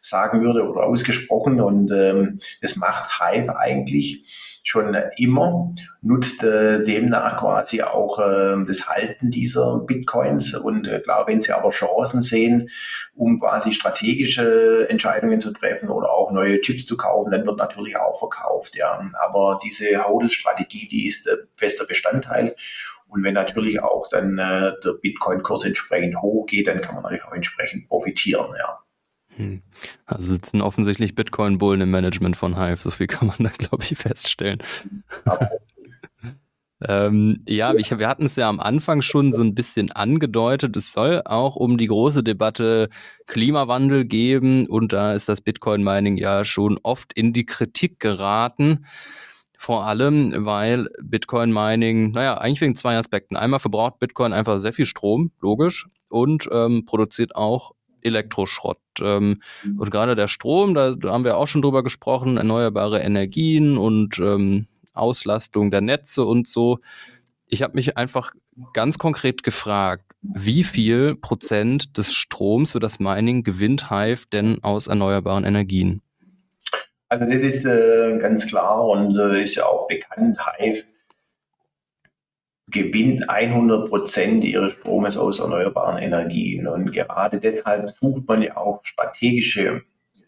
sagen 0.00 0.40
würde 0.42 0.68
oder 0.68 0.84
ausgesprochen. 0.84 1.60
Und 1.60 1.90
ähm, 1.90 2.38
das 2.62 2.76
macht 2.76 3.20
Hive 3.20 3.56
eigentlich 3.56 4.24
schon 4.66 4.96
immer, 5.18 5.72
nutzt 6.00 6.42
äh, 6.42 6.82
demnach 6.82 7.36
quasi 7.38 7.82
auch 7.82 8.18
äh, 8.18 8.56
das 8.66 8.88
Halten 8.88 9.30
dieser 9.30 9.78
Bitcoins. 9.80 10.54
Und 10.54 10.88
äh, 10.88 11.00
klar, 11.00 11.26
wenn 11.26 11.42
sie 11.42 11.52
aber 11.52 11.68
Chancen 11.68 12.22
sehen, 12.22 12.70
um 13.14 13.38
quasi 13.38 13.72
strategische 13.72 14.88
Entscheidungen 14.88 15.38
zu 15.38 15.52
treffen 15.52 15.90
oder 15.90 16.10
auch 16.10 16.32
neue 16.32 16.62
Chips 16.62 16.86
zu 16.86 16.96
kaufen, 16.96 17.30
dann 17.30 17.44
wird 17.46 17.58
natürlich 17.58 17.96
auch 17.98 18.18
verkauft. 18.18 18.74
Ja. 18.74 18.98
Aber 19.26 19.60
diese 19.62 20.02
Hodl-Strategie, 20.02 20.88
die 20.88 21.06
ist 21.06 21.26
äh, 21.26 21.36
fester 21.52 21.84
Bestandteil. 21.84 22.56
Und 23.06 23.22
wenn 23.22 23.34
natürlich 23.34 23.82
auch 23.82 24.08
dann 24.08 24.38
äh, 24.38 24.72
der 24.82 24.94
Bitcoin-Kurs 25.00 25.66
entsprechend 25.66 26.20
hoch 26.22 26.46
geht, 26.46 26.68
dann 26.68 26.80
kann 26.80 26.94
man 26.94 27.04
natürlich 27.04 27.26
auch 27.26 27.32
entsprechend 27.32 27.86
profitieren. 27.86 28.54
Ja. 28.58 28.83
Also 30.06 30.34
sitzen 30.34 30.60
offensichtlich 30.60 31.14
Bitcoin-Bullen 31.14 31.80
im 31.80 31.90
Management 31.90 32.36
von 32.36 32.56
Hive, 32.58 32.80
so 32.80 32.90
viel 32.90 33.06
kann 33.06 33.28
man 33.28 33.36
da, 33.38 33.50
glaube 33.50 33.84
ich, 33.84 33.98
feststellen. 33.98 34.62
ähm, 36.88 37.42
ja, 37.48 37.74
ich, 37.74 37.96
wir 37.96 38.08
hatten 38.08 38.26
es 38.26 38.36
ja 38.36 38.48
am 38.48 38.60
Anfang 38.60 39.02
schon 39.02 39.32
so 39.32 39.42
ein 39.42 39.54
bisschen 39.54 39.90
angedeutet. 39.92 40.76
Es 40.76 40.92
soll 40.92 41.22
auch 41.24 41.56
um 41.56 41.78
die 41.78 41.86
große 41.86 42.22
Debatte 42.22 42.88
Klimawandel 43.26 44.04
geben 44.04 44.66
und 44.66 44.92
da 44.92 45.14
ist 45.14 45.28
das 45.28 45.40
Bitcoin-Mining 45.40 46.16
ja 46.16 46.44
schon 46.44 46.78
oft 46.82 47.12
in 47.14 47.32
die 47.32 47.46
Kritik 47.46 48.00
geraten. 48.00 48.86
Vor 49.56 49.86
allem, 49.86 50.44
weil 50.44 50.88
Bitcoin-Mining, 51.02 52.12
naja, 52.12 52.36
eigentlich 52.36 52.60
wegen 52.60 52.74
zwei 52.74 52.98
Aspekten. 52.98 53.36
Einmal 53.36 53.60
verbraucht 53.60 53.98
Bitcoin 53.98 54.32
einfach 54.32 54.58
sehr 54.58 54.74
viel 54.74 54.84
Strom, 54.84 55.30
logisch, 55.40 55.88
und 56.08 56.48
ähm, 56.52 56.84
produziert 56.84 57.34
auch 57.34 57.72
Elektroschrott. 58.04 58.78
Ähm, 59.00 59.40
mhm. 59.64 59.78
Und 59.80 59.90
gerade 59.90 60.14
der 60.14 60.28
Strom, 60.28 60.74
da, 60.74 60.94
haben 61.04 61.24
wir 61.24 61.36
auch 61.36 61.48
schon 61.48 61.62
drüber 61.62 61.82
gesprochen, 61.82 62.36
erneuerbare 62.36 63.00
Energien 63.00 63.76
und 63.76 64.18
ähm, 64.18 64.66
Auslastung 64.92 65.70
der 65.70 65.80
Netze 65.80 66.24
und 66.24 66.48
so. 66.48 66.78
Ich 67.46 67.62
habe 67.62 67.74
mich 67.74 67.96
einfach 67.96 68.32
ganz 68.72 68.98
konkret 68.98 69.42
gefragt, 69.42 70.04
wie 70.22 70.64
viel 70.64 71.16
Prozent 71.16 71.98
des 71.98 72.14
Stroms 72.14 72.72
für 72.72 72.80
das 72.80 72.98
Mining 72.98 73.42
gewinnt 73.42 73.90
Hive 73.90 74.26
denn 74.32 74.62
aus 74.62 74.86
erneuerbaren 74.86 75.44
Energien? 75.44 76.00
Also 77.08 77.26
das 77.26 77.36
ist 77.36 77.64
äh, 77.64 78.18
ganz 78.18 78.46
klar 78.46 78.86
und 78.88 79.16
äh, 79.18 79.42
ist 79.42 79.54
ja 79.54 79.66
auch 79.66 79.86
bekannt. 79.86 80.38
Hive 80.58 80.84
gewinnt 82.74 83.30
100 83.30 83.88
Prozent 83.88 84.44
ihres 84.44 84.72
Stromes 84.72 85.16
aus 85.16 85.38
erneuerbaren 85.38 85.96
Energien. 86.02 86.66
Und 86.66 86.92
gerade 86.92 87.38
deshalb 87.38 87.88
sucht 88.00 88.26
man 88.26 88.42
ja 88.42 88.56
auch 88.56 88.80
strategische 88.82 89.82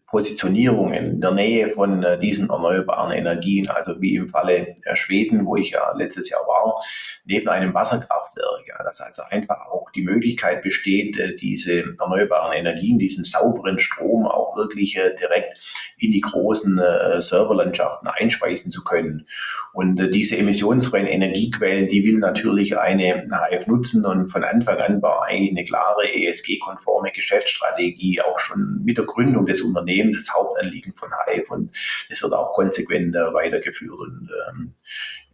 Positionierungen 0.07 1.15
in 1.15 1.21
der 1.21 1.33
Nähe 1.33 1.71
von 1.71 2.03
äh, 2.05 2.19
diesen 2.19 2.49
erneuerbaren 2.49 3.11
Energien, 3.11 3.69
also 3.69 4.01
wie 4.01 4.15
im 4.15 4.29
Falle 4.29 4.77
äh, 4.85 4.95
Schweden, 4.95 5.45
wo 5.45 5.57
ich 5.57 5.71
ja 5.71 5.93
letztes 5.97 6.31
Jahr 6.31 6.47
war, 6.47 6.81
neben 7.25 7.49
einem 7.49 7.75
Wasserkraftwerk, 7.75 8.69
ja, 8.69 8.85
dass 8.85 9.01
also 9.01 9.23
einfach 9.23 9.67
auch 9.67 9.91
die 9.91 10.03
Möglichkeit 10.03 10.63
besteht, 10.63 11.19
äh, 11.19 11.35
diese 11.35 11.97
erneuerbaren 11.99 12.53
Energien, 12.53 13.01
diesen 13.01 13.25
sauberen 13.25 13.81
Strom 13.81 14.27
auch 14.27 14.46
wirklich 14.57 14.95
direkt 14.95 15.61
in 15.99 16.13
die 16.13 16.21
großen 16.21 16.81
Serverlandschaften 17.21 18.09
einspeisen 18.09 18.71
zu 18.71 18.85
können. 18.85 19.27
Und 19.73 19.97
diese 20.15 20.37
emissionsfreien 20.37 21.07
Energiequellen, 21.07 21.89
die 21.89 22.05
will 22.05 22.19
natürlich 22.19 22.79
eine 22.79 23.25
HF 23.31 23.67
nutzen 23.67 24.05
und 24.05 24.29
von 24.29 24.45
Anfang 24.45 24.79
an 24.79 25.01
war 25.01 25.25
eigentlich 25.25 25.51
eine 25.51 25.65
klare 25.65 26.13
ESG-konforme 26.13 27.13
Geschäftsstrategie 27.13 28.21
auch 28.21 28.39
schon 28.39 28.83
mit 28.85 28.99
der 28.99 29.07
Gründung 29.07 29.47
des 29.47 29.63
Unternehmens 29.63 29.87
Unternehmen 29.87 30.13
das 30.13 30.35
Hauptanliegen 30.35 30.95
von 30.95 31.11
Hive 31.27 31.47
und 31.49 31.77
es 32.09 32.23
wird 32.23 32.33
auch 32.33 32.53
konsequent 32.53 33.15
äh, 33.15 33.33
weitergeführt 33.33 34.01
und 34.01 34.31
ähm, 34.49 34.75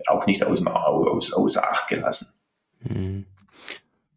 auch 0.06 0.26
nicht 0.26 0.44
aus, 0.44 0.64
aus, 0.66 1.32
außer 1.32 1.64
Acht 1.64 1.88
gelassen. 1.88 2.28
Mhm. 2.80 3.26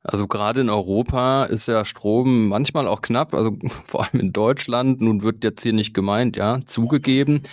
Also 0.08 0.28
gerade 0.28 0.62
in 0.62 0.70
Europa 0.70 1.46
ist 1.46 1.68
ja 1.68 1.84
Strom 1.84 2.48
manchmal 2.48 2.88
auch 2.88 3.02
knapp, 3.02 3.34
also 3.34 3.58
vor 3.86 4.04
allem 4.04 4.20
in 4.20 4.34
Deutschland. 4.34 5.02
Nun 5.02 5.24
wird 5.24 5.44
jetzt 5.44 5.63
hier 5.63 5.74
nicht 5.74 5.94
gemeint, 5.94 6.38
ja, 6.38 6.60
zugegeben. 6.65 7.44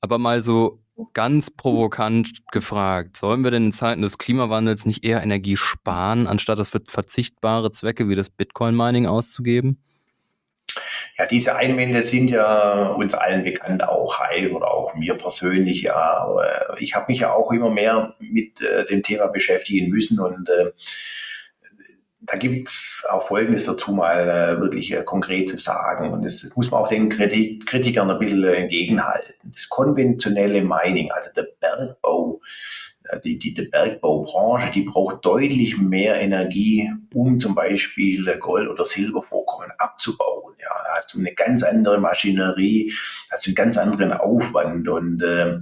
Aber 0.00 0.18
mal 0.18 0.40
so 0.40 0.80
ganz 1.12 1.50
provokant 1.50 2.42
gefragt, 2.52 3.16
sollen 3.16 3.44
wir 3.44 3.50
denn 3.50 3.66
in 3.66 3.72
Zeiten 3.72 4.02
des 4.02 4.18
Klimawandels 4.18 4.86
nicht 4.86 5.04
eher 5.04 5.22
Energie 5.22 5.56
sparen, 5.56 6.26
anstatt 6.26 6.58
das 6.58 6.70
für 6.70 6.80
verzichtbare 6.86 7.70
Zwecke 7.70 8.08
wie 8.08 8.14
das 8.14 8.30
Bitcoin-Mining 8.30 9.06
auszugeben? 9.06 9.82
Ja, 11.18 11.26
diese 11.26 11.56
Einwände 11.56 12.02
sind 12.02 12.30
ja 12.30 12.88
uns 12.88 13.14
allen 13.14 13.44
bekannt, 13.44 13.82
auch 13.82 14.20
Hive 14.20 14.52
oder 14.52 14.70
auch 14.70 14.94
mir 14.94 15.14
persönlich. 15.14 15.82
Ja, 15.82 16.28
ich 16.78 16.94
habe 16.94 17.06
mich 17.08 17.20
ja 17.20 17.32
auch 17.32 17.52
immer 17.52 17.70
mehr 17.70 18.14
mit 18.18 18.60
äh, 18.60 18.84
dem 18.86 19.02
Thema 19.02 19.28
beschäftigen 19.28 19.88
müssen 19.88 20.18
und 20.18 20.48
äh, 20.48 20.72
da 22.26 22.36
gibt's 22.36 23.04
auch 23.08 23.28
Folgendes 23.28 23.66
dazu 23.66 23.92
mal 23.92 24.28
äh, 24.28 24.60
wirklich 24.60 24.92
äh, 24.92 25.02
konkret 25.02 25.48
zu 25.48 25.58
sagen. 25.58 26.12
Und 26.12 26.24
das 26.24 26.50
muss 26.56 26.70
man 26.70 26.80
auch 26.80 26.88
den 26.88 27.08
Kritik 27.08 27.66
Kritikern 27.66 28.10
ein 28.10 28.18
bisschen 28.18 28.42
entgegenhalten. 28.44 29.34
Das 29.44 29.68
konventionelle 29.68 30.62
Mining, 30.62 31.10
also 31.12 31.30
der 31.36 31.46
Bergbau, 31.60 32.40
äh, 33.04 33.20
die, 33.20 33.38
die, 33.38 33.54
die 33.54 33.68
Bergbaubranche, 33.68 34.72
die 34.72 34.82
braucht 34.82 35.24
deutlich 35.24 35.78
mehr 35.78 36.20
Energie, 36.20 36.90
um 37.14 37.38
zum 37.38 37.54
Beispiel 37.54 38.36
Gold- 38.38 38.68
oder 38.68 38.84
Silbervorkommen 38.84 39.70
abzubauen. 39.78 40.54
Ja, 40.60 40.70
da 40.84 40.96
hast 40.96 41.14
du 41.14 41.18
eine 41.18 41.32
ganz 41.32 41.62
andere 41.62 41.98
Maschinerie, 41.98 42.92
hast 43.30 43.46
du 43.46 43.50
einen 43.50 43.56
ganz 43.56 43.78
anderen 43.78 44.12
Aufwand 44.12 44.88
und 44.88 45.22
äh, 45.22 45.58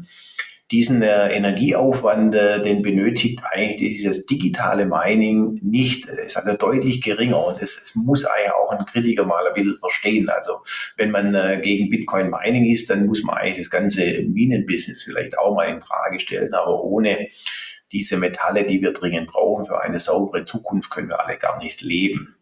diesen 0.75 1.03
äh, 1.03 1.29
Energieaufwand, 1.33 2.35
äh, 2.35 2.61
den 2.61 2.83
benötigt 2.83 3.41
eigentlich 3.49 3.77
dieses 3.77 4.27
digitale 4.27 4.87
Mining 4.87 5.61
nicht. 5.63 6.09
Es 6.09 6.27
ist 6.27 6.37
also 6.37 6.57
deutlich 6.57 7.01
geringer 7.01 7.47
und 7.47 7.63
es, 7.63 7.81
es, 7.81 7.95
muss 7.95 8.25
eigentlich 8.25 8.53
auch 8.53 8.73
ein 8.73 8.85
Kritiker 8.85 9.25
mal 9.25 9.47
ein 9.47 9.55
bisschen 9.55 9.79
verstehen. 9.79 10.29
Also 10.29 10.63
wenn 10.97 11.13
man 11.13 11.33
äh, 11.37 11.61
gegen 11.63 11.91
Bitcoin 11.91 12.29
Mining 12.29 12.69
ist, 12.69 12.91
dann 12.91 13.07
muss 13.07 13.23
man 13.23 13.37
eigentlich 13.37 13.59
das 13.59 13.71
ganze 13.71 14.23
Minenbusiness 14.23 15.05
vielleicht 15.05 15.39
auch 15.39 15.55
mal 15.55 15.69
in 15.69 15.81
Frage 15.81 16.19
stellen. 16.19 16.53
Aber 16.55 16.83
ohne 16.83 17.29
diese 17.93 18.17
Metalle, 18.17 18.65
die 18.65 18.83
wir 18.83 18.93
dringend 18.93 19.29
brauchen 19.29 19.67
für 19.67 19.81
eine 19.81 20.01
saubere 20.01 20.45
Zukunft, 20.45 20.91
können 20.91 21.09
wir 21.09 21.25
alle 21.25 21.39
gar 21.39 21.59
nicht 21.59 21.83
leben. 21.83 22.34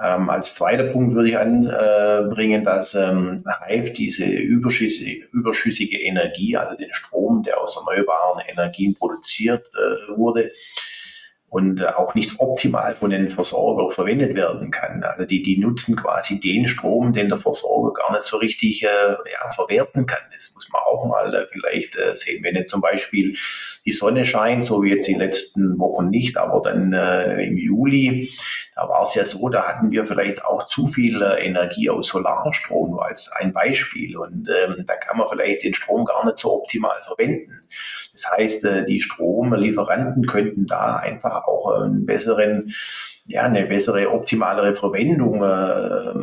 Ähm, 0.00 0.30
als 0.30 0.54
zweiter 0.54 0.84
Punkt 0.84 1.14
würde 1.14 1.28
ich 1.28 1.38
anbringen, 1.38 2.64
dass 2.64 2.94
ähm, 2.94 3.42
Hive 3.66 3.90
diese 3.90 4.24
überschüssige, 4.24 5.26
überschüssige 5.32 5.98
Energie, 5.98 6.56
also 6.56 6.76
den 6.76 6.92
Strom, 6.92 7.42
der 7.42 7.60
aus 7.60 7.76
erneuerbaren 7.76 8.42
Energien 8.48 8.94
produziert 8.94 9.66
äh, 9.74 10.16
wurde, 10.16 10.50
und 11.52 11.82
äh, 11.82 11.84
auch 11.84 12.14
nicht 12.14 12.40
optimal 12.40 12.96
von 12.96 13.10
den 13.10 13.28
Versorger 13.28 13.92
verwendet 13.92 14.34
werden 14.34 14.70
kann. 14.70 15.04
Also 15.04 15.26
die, 15.26 15.42
die 15.42 15.58
nutzen 15.58 15.96
quasi 15.96 16.40
den 16.40 16.66
Strom, 16.66 17.12
den 17.12 17.28
der 17.28 17.36
Versorger 17.36 17.92
gar 17.92 18.10
nicht 18.10 18.22
so 18.22 18.38
richtig 18.38 18.82
äh, 18.84 18.86
ja, 18.86 19.50
verwerten 19.50 20.06
kann. 20.06 20.22
Das 20.32 20.50
muss 20.54 20.70
man 20.72 20.80
auch 20.80 21.04
mal 21.06 21.34
äh, 21.34 21.46
vielleicht 21.46 21.98
äh, 21.98 22.16
sehen. 22.16 22.42
Wenn 22.42 22.54
jetzt 22.54 22.70
zum 22.70 22.80
Beispiel 22.80 23.36
die 23.84 23.92
Sonne 23.92 24.24
scheint, 24.24 24.64
so 24.64 24.82
wie 24.82 24.94
jetzt 24.94 25.06
die 25.06 25.12
letzten 25.12 25.78
Wochen 25.78 26.08
nicht, 26.08 26.38
aber 26.38 26.62
dann 26.62 26.94
äh, 26.94 27.44
im 27.44 27.58
Juli, 27.58 28.32
da 28.74 28.88
war 28.88 29.02
es 29.02 29.14
ja 29.14 29.24
so, 29.24 29.50
da 29.50 29.68
hatten 29.68 29.90
wir 29.90 30.06
vielleicht 30.06 30.46
auch 30.46 30.66
zu 30.68 30.86
viel 30.86 31.20
äh, 31.20 31.44
Energie 31.44 31.90
aus 31.90 32.08
Solarstrom 32.08 32.98
als 32.98 33.30
ein 33.30 33.52
Beispiel. 33.52 34.16
Und 34.16 34.48
ähm, 34.48 34.84
da 34.86 34.96
kann 34.96 35.18
man 35.18 35.28
vielleicht 35.28 35.64
den 35.64 35.74
Strom 35.74 36.06
gar 36.06 36.24
nicht 36.24 36.38
so 36.38 36.54
optimal 36.54 36.96
verwenden. 37.04 37.68
Das 38.12 38.30
heißt, 38.30 38.64
äh, 38.64 38.84
die 38.84 39.00
Stromlieferanten 39.00 40.26
könnten 40.26 40.66
da 40.66 40.96
einfach 40.96 41.41
auch 41.46 41.80
einen 41.80 42.06
besseren, 42.06 42.72
ja, 43.26 43.42
eine 43.42 43.66
bessere, 43.66 44.10
optimalere 44.10 44.74
Verwendung 44.74 45.42
äh, 45.42 46.14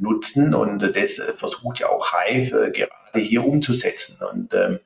nutzen. 0.00 0.54
Und 0.54 0.80
das 0.96 1.20
versucht 1.36 1.80
ja 1.80 1.88
auch 1.88 2.12
Hive 2.12 2.72
gerade 2.72 3.18
hier 3.18 3.44
umzusetzen. 3.44 4.18
Und 4.32 4.54
ähm, 4.54 4.80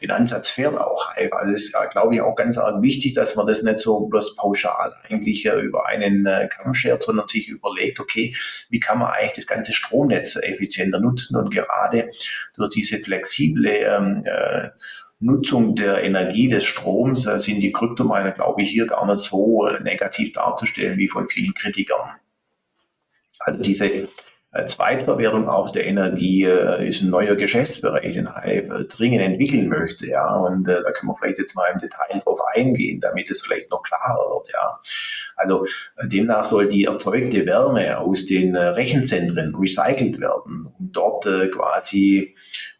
den 0.00 0.10
Ansatz 0.10 0.50
fährt 0.50 0.76
auch 0.78 1.14
Hive. 1.14 1.34
Also 1.36 1.52
ist, 1.52 1.74
glaube 1.90 2.14
ich, 2.14 2.20
auch 2.20 2.36
ganz 2.36 2.58
arg 2.58 2.82
wichtig, 2.82 3.14
dass 3.14 3.34
man 3.34 3.46
das 3.46 3.62
nicht 3.62 3.78
so 3.78 4.06
bloß 4.06 4.36
pauschal 4.36 4.94
eigentlich 5.08 5.46
äh, 5.46 5.60
über 5.60 5.86
einen 5.86 6.26
äh, 6.26 6.48
Kamm 6.48 6.74
schert, 6.74 7.02
sondern 7.02 7.28
sich 7.28 7.48
überlegt, 7.48 8.00
okay, 8.00 8.34
wie 8.70 8.80
kann 8.80 8.98
man 8.98 9.10
eigentlich 9.10 9.46
das 9.46 9.46
ganze 9.46 9.72
Stromnetz 9.72 10.36
effizienter 10.36 11.00
nutzen? 11.00 11.36
Und 11.36 11.50
gerade 11.50 12.10
durch 12.54 12.70
diese 12.70 12.98
flexible 12.98 13.66
ähm, 13.66 14.22
äh, 14.24 14.70
Nutzung 15.22 15.76
der 15.76 16.02
Energie 16.02 16.48
des 16.48 16.64
Stroms 16.64 17.26
äh, 17.26 17.38
sind 17.38 17.60
die 17.60 17.72
Kryptominer, 17.72 18.32
glaube 18.32 18.62
ich, 18.62 18.70
hier 18.70 18.86
gar 18.86 19.06
nicht 19.06 19.22
so 19.22 19.68
negativ 19.82 20.32
darzustellen 20.32 20.98
wie 20.98 21.08
von 21.08 21.28
vielen 21.28 21.54
Kritikern. 21.54 22.10
Also 23.38 23.62
diese 23.62 24.08
Zweitverwertung 24.66 25.48
auch 25.48 25.70
der 25.70 25.86
Energie 25.86 26.44
äh, 26.44 26.86
ist 26.86 27.02
ein 27.02 27.10
neuer 27.10 27.36
Geschäftsbereich, 27.36 28.14
den 28.14 28.34
Hive 28.34 28.84
dringend 28.84 29.22
entwickeln 29.22 29.68
möchte. 29.68 30.06
Ja, 30.06 30.34
und 30.36 30.68
äh, 30.68 30.82
da 30.82 30.92
können 30.92 31.10
wir 31.10 31.16
vielleicht 31.18 31.38
jetzt 31.38 31.56
mal 31.56 31.70
im 31.72 31.80
Detail 31.80 32.20
drauf 32.22 32.40
eingehen, 32.54 33.00
damit 33.00 33.30
es 33.30 33.40
vielleicht 33.40 33.70
noch 33.70 33.82
klarer 33.82 34.30
wird. 34.30 34.50
Ja, 34.52 34.78
also 35.36 35.66
demnach 36.04 36.48
soll 36.48 36.68
die 36.68 36.84
erzeugte 36.84 37.46
Wärme 37.46 37.98
aus 37.98 38.26
den 38.26 38.54
Rechenzentren 38.54 39.54
recycelt 39.54 40.20
werden, 40.20 40.66
um 40.66 40.92
dort 40.92 41.24
quasi 41.24 42.34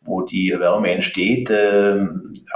wo 0.04 0.22
die 0.22 0.54
Wärme 0.58 0.90
entsteht, 0.90 1.50
äh, 1.50 2.04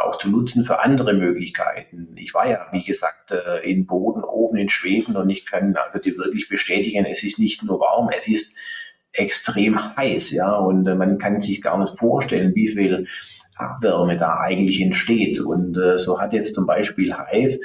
auch 0.02 0.18
zu 0.18 0.30
nutzen 0.30 0.64
für 0.64 0.80
andere 0.80 1.14
Möglichkeiten. 1.14 2.08
Ich 2.16 2.34
war 2.34 2.48
ja, 2.48 2.66
wie 2.72 2.82
gesagt, 2.82 3.30
äh, 3.30 3.70
in 3.70 3.86
Boden 3.86 4.24
oben 4.24 4.56
in 4.56 4.68
Schweden 4.68 5.16
und 5.16 5.30
ich 5.30 5.46
kann 5.46 5.76
also 5.76 5.98
dir 5.98 6.16
wirklich 6.16 6.48
bestätigen, 6.48 7.04
es 7.04 7.22
ist 7.22 7.38
nicht 7.38 7.62
nur 7.62 7.78
warm, 7.80 8.10
es 8.16 8.26
ist 8.26 8.56
extrem 9.16 9.78
heiß, 9.96 10.32
ja, 10.32 10.54
und 10.54 10.86
äh, 10.86 10.94
man 10.94 11.18
kann 11.18 11.40
sich 11.40 11.62
gar 11.62 11.78
nicht 11.78 11.98
vorstellen, 11.98 12.54
wie 12.54 12.68
viel 12.68 13.06
Abwärme 13.56 14.18
da 14.18 14.40
eigentlich 14.40 14.80
entsteht. 14.80 15.40
Und 15.40 15.76
äh, 15.78 15.98
so 15.98 16.20
hat 16.20 16.32
jetzt 16.32 16.54
zum 16.54 16.66
Beispiel 16.66 17.14
Hive 17.14 17.58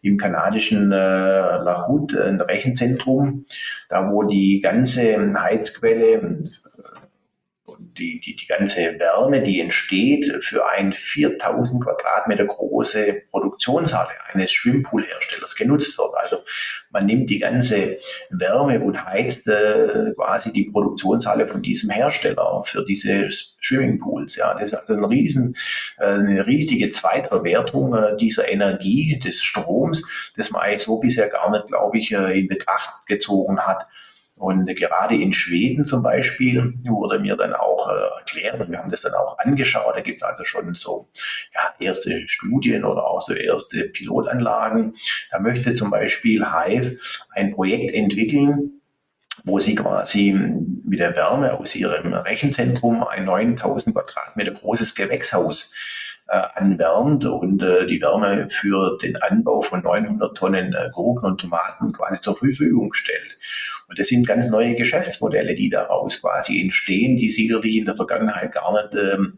im 0.00 0.16
kanadischen 0.16 0.92
äh, 0.92 0.96
Lahut 0.96 2.16
ein 2.16 2.40
Rechenzentrum, 2.40 3.46
da 3.88 4.10
wo 4.10 4.22
die 4.22 4.60
ganze 4.60 5.34
Heizquelle 5.34 6.50
die, 7.96 8.20
die, 8.20 8.36
die 8.36 8.46
ganze 8.46 8.98
Wärme, 8.98 9.42
die 9.42 9.60
entsteht, 9.60 10.44
für 10.44 10.66
ein 10.66 10.92
4000 10.92 11.82
Quadratmeter 11.82 12.46
große 12.46 13.22
Produktionshalle 13.30 14.10
eines 14.32 14.52
Schwimmpoolherstellers 14.52 15.56
genutzt 15.56 15.96
wird. 15.98 16.14
Also 16.16 16.38
man 16.90 17.06
nimmt 17.06 17.30
die 17.30 17.38
ganze 17.38 17.98
Wärme 18.30 18.80
und 18.80 19.04
heizt 19.04 19.46
äh, 19.46 20.12
quasi 20.14 20.52
die 20.52 20.70
Produktionshalle 20.70 21.48
von 21.48 21.62
diesem 21.62 21.90
Hersteller 21.90 22.62
für 22.64 22.84
diese 22.84 23.28
Swimmingpools. 23.30 24.36
Ja, 24.36 24.54
das 24.54 24.64
ist 24.64 24.74
also 24.74 24.94
ein 24.94 25.04
riesen, 25.04 25.56
äh, 25.98 26.04
eine 26.04 26.46
riesige 26.46 26.90
Zweitverwertung 26.90 27.94
äh, 27.94 28.16
dieser 28.16 28.48
Energie, 28.48 29.18
des 29.18 29.42
Stroms, 29.42 30.32
das 30.36 30.50
man 30.50 30.62
eigentlich 30.62 30.82
so 30.82 30.98
bisher 30.98 31.28
gar 31.28 31.50
nicht, 31.50 31.66
glaube 31.66 31.98
ich, 31.98 32.12
äh, 32.12 32.38
in 32.38 32.48
Betracht 32.48 33.06
gezogen 33.06 33.60
hat. 33.60 33.86
Und 34.42 34.66
gerade 34.74 35.14
in 35.14 35.32
Schweden 35.32 35.84
zum 35.84 36.02
Beispiel 36.02 36.74
wurde 36.82 37.20
mir 37.20 37.36
dann 37.36 37.54
auch 37.54 37.88
äh, 37.88 38.18
erklärt, 38.18 38.60
und 38.60 38.72
wir 38.72 38.78
haben 38.78 38.90
das 38.90 39.02
dann 39.02 39.14
auch 39.14 39.38
angeschaut, 39.38 39.94
da 39.94 40.00
gibt 40.00 40.18
es 40.18 40.24
also 40.24 40.42
schon 40.42 40.74
so 40.74 41.08
ja, 41.54 41.60
erste 41.78 42.26
Studien 42.26 42.84
oder 42.84 43.06
auch 43.06 43.20
so 43.20 43.34
erste 43.34 43.84
Pilotanlagen. 43.84 44.96
Da 45.30 45.38
möchte 45.38 45.76
zum 45.76 45.90
Beispiel 45.90 46.44
Hive 46.44 46.98
ein 47.30 47.52
Projekt 47.52 47.94
entwickeln, 47.94 48.80
wo 49.44 49.60
sie 49.60 49.76
quasi 49.76 50.32
mit 50.32 50.98
der 50.98 51.14
Wärme 51.14 51.52
aus 51.52 51.76
ihrem 51.76 52.12
Rechenzentrum 52.12 53.04
ein 53.04 53.22
9000 53.22 53.94
Quadratmeter 53.94 54.54
großes 54.54 54.96
Gewächshaus 54.96 55.72
anwärmt 56.32 57.24
und 57.24 57.62
äh, 57.62 57.86
die 57.86 58.00
Wärme 58.00 58.48
für 58.48 58.96
den 59.02 59.16
Anbau 59.16 59.60
von 59.62 59.82
900 59.82 60.36
Tonnen 60.36 60.72
äh, 60.72 60.88
Gurken 60.92 61.26
und 61.26 61.40
Tomaten 61.40 61.92
quasi 61.92 62.20
zur 62.20 62.36
Verfügung 62.36 62.94
stellt. 62.94 63.38
Und 63.88 63.98
das 63.98 64.08
sind 64.08 64.26
ganz 64.26 64.46
neue 64.46 64.74
Geschäftsmodelle, 64.74 65.54
die 65.54 65.68
daraus 65.68 66.20
quasi 66.20 66.60
entstehen, 66.60 67.16
die 67.16 67.28
sicherlich 67.28 67.76
in 67.76 67.84
der 67.84 67.96
Vergangenheit 67.96 68.52
gar 68.52 68.72
nicht 68.72 68.94
ähm, 68.94 69.34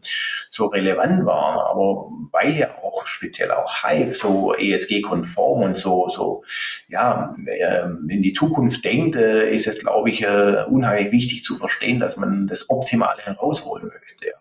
so 0.49 0.67
relevant 0.67 1.25
waren. 1.25 1.59
Aber 1.59 2.09
weil 2.31 2.57
ja 2.57 2.69
auch 2.81 3.05
speziell 3.07 3.51
auch 3.51 3.83
Hive 3.83 4.13
so 4.13 4.53
ESG-konform 4.53 5.63
und 5.63 5.77
so, 5.77 6.07
so 6.07 6.43
ja, 6.87 7.35
äh, 7.45 7.83
in 8.07 8.21
die 8.21 8.33
Zukunft 8.33 8.85
denkt, 8.85 9.17
äh, 9.17 9.53
ist 9.53 9.67
es, 9.67 9.79
glaube 9.79 10.09
ich, 10.09 10.23
äh, 10.23 10.63
unheimlich 10.69 11.11
wichtig 11.11 11.43
zu 11.43 11.57
verstehen, 11.57 11.99
dass 11.99 12.15
man 12.15 12.47
das 12.47 12.69
Optimale 12.69 13.21
herausholen 13.21 13.87
möchte 13.87 14.35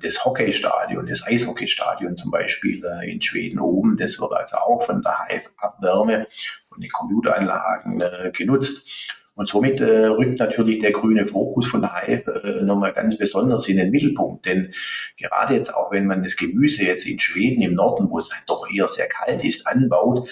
das 0.00 0.24
Hockeystadion, 0.24 1.06
das 1.06 1.26
Eishockeystadion 1.26 2.16
zum 2.16 2.30
Beispiel 2.30 2.84
äh, 2.84 3.10
in 3.10 3.20
Schweden 3.20 3.58
oben, 3.58 3.96
das 3.98 4.20
wird 4.20 4.32
also 4.32 4.56
auch 4.56 4.82
von 4.82 5.02
der 5.02 5.26
Hive-Abwärme 5.26 6.26
von 6.66 6.80
den 6.80 6.90
Computeranlagen 6.90 8.00
äh, 8.00 8.30
genutzt. 8.34 8.88
Und 9.34 9.48
somit 9.48 9.80
äh, 9.80 10.06
rückt 10.06 10.38
natürlich 10.38 10.80
der 10.80 10.92
grüne 10.92 11.26
Fokus 11.26 11.66
von 11.66 11.80
der 11.80 11.94
Hive 11.94 12.42
äh, 12.44 12.62
nochmal 12.62 12.92
ganz 12.92 13.16
besonders 13.16 13.68
in 13.68 13.78
den 13.78 13.90
Mittelpunkt. 13.90 14.44
Denn 14.44 14.74
gerade 15.16 15.54
jetzt 15.54 15.74
auch, 15.74 15.90
wenn 15.92 16.06
man 16.06 16.22
das 16.22 16.36
Gemüse 16.36 16.84
jetzt 16.84 17.06
in 17.06 17.18
Schweden 17.18 17.62
im 17.62 17.74
Norden, 17.74 18.10
wo 18.10 18.18
es 18.18 18.28
doch 18.46 18.68
eher 18.70 18.86
sehr 18.86 19.08
kalt 19.08 19.42
ist, 19.42 19.66
anbaut, 19.66 20.28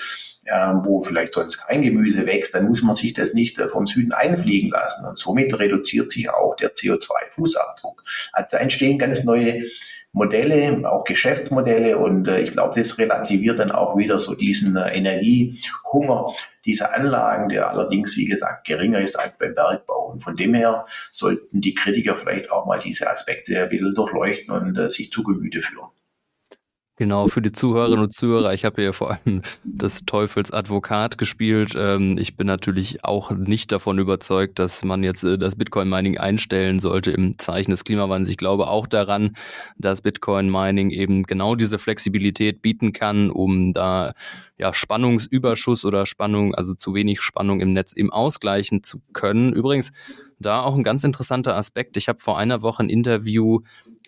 wo 0.85 1.01
vielleicht 1.01 1.35
sonst 1.35 1.59
kein 1.59 1.83
Gemüse 1.83 2.27
wächst, 2.27 2.55
dann 2.55 2.67
muss 2.67 2.83
man 2.83 2.97
sich 2.97 3.15
das 3.15 3.35
nicht 3.35 3.59
äh, 3.59 3.69
vom 3.69 3.87
Süden 3.87 4.13
einfliegen 4.13 4.71
lassen. 4.71 5.05
Und 5.05 5.19
somit 5.19 5.59
reduziert 5.59 6.13
sich 6.13 6.31
auch 6.31 6.57
der 6.57 6.75
CO2-Fußabdruck. 6.75 8.03
Also 8.33 8.49
da 8.53 8.59
entstehen 8.59 8.99
ganz 8.99 9.25
neue 9.25 9.63
Modelle, 10.13 10.91
auch 10.91 11.05
Geschäftsmodelle 11.05 11.99
und 11.99 12.29
äh, 12.29 12.41
ich 12.41 12.51
glaube, 12.51 12.81
das 12.81 12.97
relativiert 12.99 13.59
dann 13.59 13.71
auch 13.71 13.97
wieder 13.97 14.19
so 14.19 14.35
diesen 14.35 14.77
äh, 14.77 14.97
Energiehunger 14.97 16.33
dieser 16.65 16.95
Anlagen, 16.95 17.49
der 17.51 17.71
allerdings, 17.71 18.17
wie 18.17 18.25
gesagt, 18.25 18.67
geringer 18.67 19.01
ist 19.01 19.17
als 19.17 19.37
beim 19.39 19.55
Bergbau. 19.55 20.11
Und 20.13 20.23
von 20.23 20.35
dem 20.35 20.55
her 20.55 20.87
sollten 21.13 21.61
die 21.61 21.75
Kritiker 21.75 22.15
vielleicht 22.15 22.51
auch 22.51 22.67
mal 22.67 22.79
diese 22.79 23.09
Aspekte 23.09 23.63
ein 23.63 23.69
bisschen 23.69 23.95
durchleuchten 23.95 24.55
und 24.55 24.91
sich 24.91 25.13
zu 25.13 25.23
Gemüte 25.23 25.61
führen. 25.61 25.89
Genau, 26.99 27.29
für 27.29 27.41
die 27.41 27.53
Zuhörerinnen 27.53 28.01
und 28.01 28.13
Zuhörer, 28.13 28.55
ich 28.55 28.65
habe 28.65 28.83
hier 28.83 28.93
vor 28.93 29.13
allem 29.13 29.43
des 29.63 30.05
Teufels 30.05 30.51
Advokat 30.51 31.17
gespielt. 31.17 31.75
Ähm, 31.79 32.19
ich 32.19 32.37
bin 32.37 32.49
natürlich 32.49 33.05
auch 33.05 33.31
nicht 33.31 33.71
davon 33.71 34.01
überzeugt, 34.01 34.59
dass 34.59 34.83
man 34.83 35.05
jetzt 35.05 35.23
äh, 35.23 35.39
das 35.39 35.55
Bitcoin-Mining 35.55 36.19
einstellen 36.19 36.81
sollte 36.81 37.13
im 37.13 37.39
Zeichen 37.39 37.71
des 37.71 37.85
Klimawandels. 37.85 38.29
Ich 38.31 38.37
glaube 38.37 38.67
auch 38.67 38.89
daran, 38.89 39.37
dass 39.79 40.03
Bitcoin-Mining 40.03 40.91
eben 40.91 41.23
genau 41.23 41.55
diese 41.55 41.79
Flexibilität 41.79 42.63
bieten 42.63 42.93
kann, 42.93 43.31
um 43.31 43.73
da 43.73 44.13
ja, 44.59 44.75
Spannungsüberschuss 44.75 45.85
oder 45.85 46.05
Spannung, 46.05 46.57
also 46.57 46.75
zu 46.75 46.95
wenig 46.95 47.21
Spannung 47.21 47.61
im 47.61 47.75
Netz 47.75 47.93
eben 47.93 48.11
ausgleichen 48.11 48.83
zu 48.83 49.01
können. 49.13 49.53
Übrigens, 49.53 49.93
da 50.41 50.63
auch 50.63 50.75
ein 50.75 50.83
ganz 50.83 51.05
interessanter 51.05 51.57
Aspekt. 51.57 51.97
Ich 51.97 52.09
habe 52.09 52.21
vor 52.21 52.39
einer 52.39 52.63
Woche 52.63 52.83
ein 52.83 52.89
Interview 52.89 53.61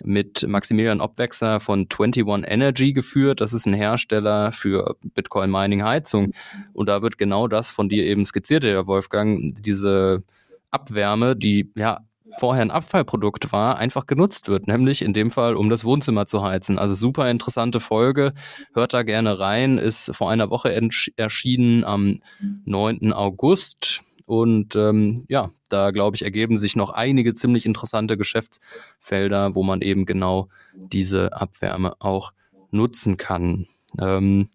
mit 0.03 0.47
Maximilian 0.47 1.01
Obwechser 1.01 1.61
von 1.61 1.87
21 1.90 2.25
Energy 2.47 2.93
geführt. 2.93 3.40
Das 3.40 3.53
ist 3.53 3.66
ein 3.66 3.75
Hersteller 3.75 4.53
für 4.53 4.97
Bitcoin 5.14 5.51
Mining 5.51 5.83
Heizung. 5.83 6.33
Und 6.73 6.88
da 6.88 7.03
wird 7.03 7.19
genau 7.19 7.49
das 7.49 7.71
von 7.71 7.88
dir 7.88 8.05
eben 8.05 8.25
skizziert, 8.25 8.64
Herr 8.64 8.87
Wolfgang, 8.87 9.51
diese 9.61 10.23
Abwärme, 10.71 11.37
die 11.37 11.71
ja 11.77 12.01
vorher 12.38 12.62
ein 12.62 12.71
Abfallprodukt 12.71 13.53
war, 13.53 13.77
einfach 13.77 14.07
genutzt 14.07 14.49
wird, 14.49 14.66
nämlich 14.66 15.03
in 15.03 15.12
dem 15.12 15.31
Fall, 15.31 15.57
um 15.57 15.69
das 15.69 15.85
Wohnzimmer 15.85 16.27
zu 16.27 16.43
heizen. 16.43 16.79
Also 16.79 16.95
super 16.95 17.31
interessante 17.31 17.81
Folge. 17.81 18.33
Hört 18.73 18.95
da 18.95 19.03
gerne 19.03 19.38
rein. 19.38 19.79
Ist 19.79 20.14
vor 20.14 20.31
einer 20.31 20.51
Woche 20.51 20.73
erschienen 21.16 21.85
am 21.85 22.21
9. 22.64 23.12
August. 23.12 24.03
Und 24.31 24.77
ähm, 24.77 25.25
ja, 25.29 25.51
da 25.69 25.90
glaube 25.90 26.14
ich, 26.14 26.23
ergeben 26.23 26.57
sich 26.57 26.77
noch 26.77 26.90
einige 26.90 27.35
ziemlich 27.35 27.66
interessante 27.66 28.16
Geschäftsfelder, 28.16 29.57
wo 29.57 29.64
man 29.64 29.83
eben 29.83 30.07
genau 30.07 30.49
diese 30.75 31.33
Abwärme 31.33 31.95
auch 31.99 32.33
nutzen 32.71 33.16
kann. 33.16 33.66
Ähm, 33.99 34.49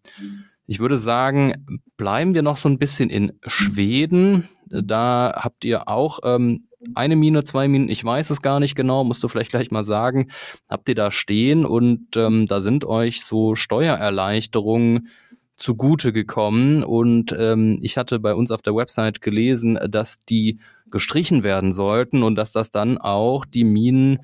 Ich 0.68 0.80
würde 0.80 0.98
sagen, 0.98 1.54
bleiben 1.98 2.34
wir 2.34 2.42
noch 2.42 2.58
so 2.58 2.70
ein 2.70 2.80
bisschen 2.80 3.10
in 3.10 3.34
Schweden. 3.46 4.48
Da 4.70 5.34
habt 5.36 5.64
ihr 5.66 5.88
auch 5.88 6.20
ähm, 6.24 6.68
eine 6.96 7.16
Mine, 7.16 7.44
zwei 7.44 7.68
Minen, 7.68 7.90
ich 7.90 8.04
weiß 8.04 8.32
es 8.32 8.42
gar 8.42 8.60
nicht 8.60 8.76
genau, 8.76 9.04
musst 9.04 9.24
du 9.24 9.28
vielleicht 9.28 9.52
gleich 9.52 9.72
mal 9.72 9.84
sagen. 9.84 10.32
Habt 10.70 10.90
ihr 10.90 10.96
da 10.96 11.12
stehen 11.12 11.66
und 11.66 12.16
ähm, 12.16 12.46
da 12.48 12.62
sind 12.62 12.86
euch 12.86 13.24
so 13.24 13.56
Steuererleichterungen 13.56 15.10
zugute 15.58 16.13
gekommen. 16.13 16.84
Und 16.84 17.36
ähm, 17.38 17.78
ich 17.82 17.98
hatte 17.98 18.20
bei 18.20 18.34
uns 18.34 18.52
auf 18.52 18.62
der 18.62 18.76
Website 18.76 19.22
gelesen, 19.22 19.80
dass 19.89 20.24
die 20.26 20.60
gestrichen 20.91 21.44
werden 21.44 21.72
sollten 21.72 22.24
und 22.24 22.36
dass 22.36 22.52
das 22.52 22.72
dann 22.72 22.98
auch 22.98 23.46
die 23.46 23.63
Minen 23.63 24.20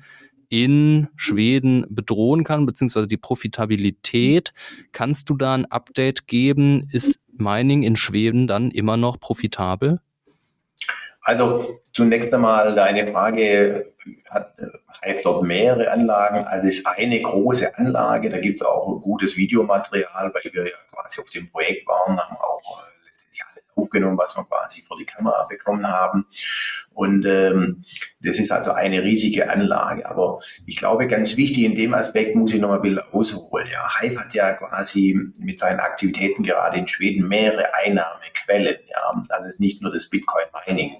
in 0.48 1.08
Schweden 1.16 1.86
bedrohen 1.88 2.44
kann, 2.44 2.66
beziehungsweise 2.66 3.08
die 3.08 3.16
Profitabilität. 3.16 4.52
Kannst 4.92 5.30
du 5.30 5.36
da 5.36 5.54
ein 5.54 5.64
Update 5.64 6.26
geben? 6.26 6.86
Ist 6.92 7.18
Mining 7.32 7.82
in 7.82 7.96
Schweden 7.96 8.46
dann 8.46 8.70
immer 8.70 8.98
noch 8.98 9.18
profitabel? 9.18 10.00
Also 11.22 11.72
zunächst 11.92 12.34
einmal 12.34 12.74
deine 12.74 13.12
Frage, 13.12 13.92
hat 14.28 14.54
Hive 15.02 15.20
dort 15.22 15.44
mehrere 15.44 15.90
Anlagen? 15.90 16.44
Also 16.44 16.66
ist 16.66 16.86
eine 16.86 17.20
große 17.20 17.78
Anlage, 17.78 18.28
da 18.28 18.38
gibt 18.38 18.60
es 18.60 18.66
auch 18.66 19.00
gutes 19.00 19.36
Videomaterial, 19.36 20.32
weil 20.34 20.52
wir 20.52 20.64
ja 20.66 20.76
quasi 20.90 21.20
auf 21.20 21.30
dem 21.30 21.48
Projekt 21.50 21.86
waren, 21.86 22.18
haben 22.18 22.36
auch 22.36 22.82
hochgenommen, 23.76 24.18
was 24.18 24.36
wir 24.36 24.44
quasi 24.44 24.82
vor 24.82 24.96
die 24.96 25.04
Kamera 25.04 25.46
bekommen 25.48 25.86
haben. 25.86 26.26
Und 26.94 27.24
ähm, 27.26 27.84
das 28.20 28.38
ist 28.38 28.52
also 28.52 28.72
eine 28.72 29.02
riesige 29.02 29.50
Anlage. 29.50 30.08
Aber 30.08 30.38
ich 30.66 30.76
glaube, 30.76 31.06
ganz 31.06 31.36
wichtig 31.36 31.64
in 31.64 31.74
dem 31.74 31.94
Aspekt 31.94 32.36
muss 32.36 32.54
ich 32.54 32.60
noch 32.60 32.68
mal 32.68 32.76
ein 32.76 32.82
bisschen 32.82 33.00
ausholen. 33.12 33.68
Ja, 33.72 33.88
Hive 34.00 34.20
hat 34.20 34.34
ja 34.34 34.52
quasi 34.52 35.18
mit 35.38 35.58
seinen 35.58 35.80
Aktivitäten 35.80 36.42
gerade 36.42 36.78
in 36.78 36.88
Schweden 36.88 37.28
mehrere 37.28 37.74
Einnahmequellen. 37.74 38.76
Ja, 38.88 39.24
also 39.28 39.50
nicht 39.58 39.82
nur 39.82 39.92
das 39.92 40.08
Bitcoin 40.08 40.44
Mining, 40.66 40.96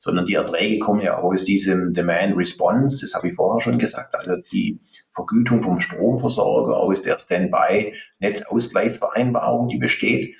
sondern 0.00 0.26
die 0.26 0.34
Erträge 0.34 0.78
kommen 0.78 1.00
ja 1.00 1.18
auch 1.18 1.32
aus 1.32 1.44
diesem 1.44 1.92
Demand 1.92 2.36
Response. 2.36 3.00
Das 3.00 3.14
habe 3.14 3.28
ich 3.28 3.34
vorher 3.34 3.60
schon 3.60 3.78
gesagt. 3.78 4.14
Also 4.14 4.36
die 4.52 4.80
Vergütung 5.12 5.62
vom 5.62 5.80
Stromversorger 5.80 6.76
aus 6.76 7.02
der 7.02 7.18
Standby-Netzausgleichsvereinbarung, 7.18 9.68
die 9.68 9.78
besteht. 9.78 10.36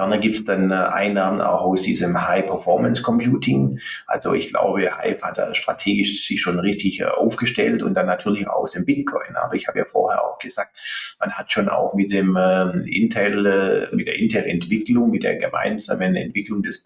Ferner 0.00 0.16
gibt 0.16 0.34
es 0.34 0.44
dann 0.46 0.70
äh, 0.70 0.74
Einnahmen 0.74 1.42
auch 1.42 1.60
aus 1.60 1.82
diesem 1.82 2.26
High-Performance-Computing. 2.26 3.80
Also 4.06 4.32
ich 4.32 4.48
glaube, 4.48 4.80
Hive 4.80 5.20
hat 5.20 5.54
strategisch 5.54 6.26
sich 6.26 6.40
schon 6.40 6.58
richtig 6.58 7.00
äh, 7.00 7.04
aufgestellt 7.04 7.82
und 7.82 7.92
dann 7.92 8.06
natürlich 8.06 8.48
auch 8.48 8.62
aus 8.62 8.72
dem 8.72 8.86
Bitcoin. 8.86 9.36
Aber 9.36 9.56
ich 9.56 9.68
habe 9.68 9.80
ja 9.80 9.84
vorher 9.84 10.24
auch 10.24 10.38
gesagt, 10.38 10.78
man 11.20 11.32
hat 11.32 11.52
schon 11.52 11.68
auch 11.68 11.92
mit 11.92 12.12
dem 12.12 12.34
ähm, 12.40 12.80
Intel, 12.86 13.44
äh, 13.44 13.94
mit 13.94 14.06
der 14.06 14.14
Intel-Entwicklung, 14.18 15.10
mit 15.10 15.22
der 15.22 15.36
gemeinsamen 15.36 16.16
Entwicklung 16.16 16.62
des 16.62 16.80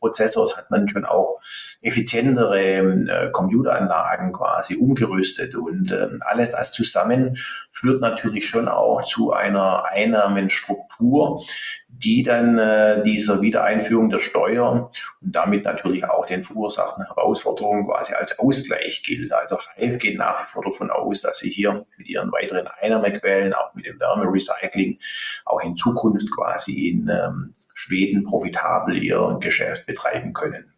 Bass-Prozessors 0.00 0.56
hat 0.56 0.70
man 0.70 0.88
schon 0.88 1.04
auch 1.04 1.40
effizientere 1.82 2.60
äh, 2.60 3.30
Computeranlagen 3.30 4.32
quasi 4.32 4.76
umgerüstet 4.76 5.54
und 5.54 5.90
äh, 5.90 6.08
alles 6.20 6.50
das 6.50 6.72
zusammen 6.72 7.36
führt 7.70 8.00
natürlich 8.00 8.48
schon 8.48 8.68
auch 8.68 9.02
zu 9.04 9.32
einer 9.32 9.84
Einnahmenstruktur, 9.86 11.42
die 11.88 12.22
dann 12.22 12.58
äh, 12.58 13.02
dieser 13.02 13.40
Wiedereinführung 13.40 14.10
der 14.10 14.18
Steuer 14.18 14.90
und 15.20 15.34
damit 15.34 15.64
natürlich 15.64 16.04
auch 16.04 16.26
den 16.26 16.42
verursachten 16.42 17.04
Herausforderungen 17.06 17.86
quasi 17.86 18.14
als 18.14 18.38
Ausgleich 18.38 19.02
gilt. 19.02 19.32
Also 19.32 19.58
Hive 19.76 19.98
geht 19.98 20.18
nach 20.18 20.42
wie 20.42 20.46
vor 20.46 20.64
davon 20.64 20.90
aus, 20.90 21.20
dass 21.20 21.38
sie 21.38 21.50
hier 21.50 21.86
mit 21.96 22.08
ihren 22.08 22.32
weiteren 22.32 22.66
Einnahmequellen, 22.80 23.54
auch 23.54 23.74
mit 23.74 23.86
dem 23.86 23.98
Wärmerecycling, 24.00 24.98
auch 25.44 25.60
in 25.62 25.76
Zukunft 25.76 26.30
quasi 26.30 26.88
in 26.88 27.08
ähm, 27.08 27.52
Schweden 27.80 28.24
profitabel 28.24 29.02
ihr 29.02 29.38
Geschäft 29.40 29.86
betreiben 29.86 30.34
können. 30.34 30.74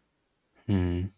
Hm. 0.67 1.11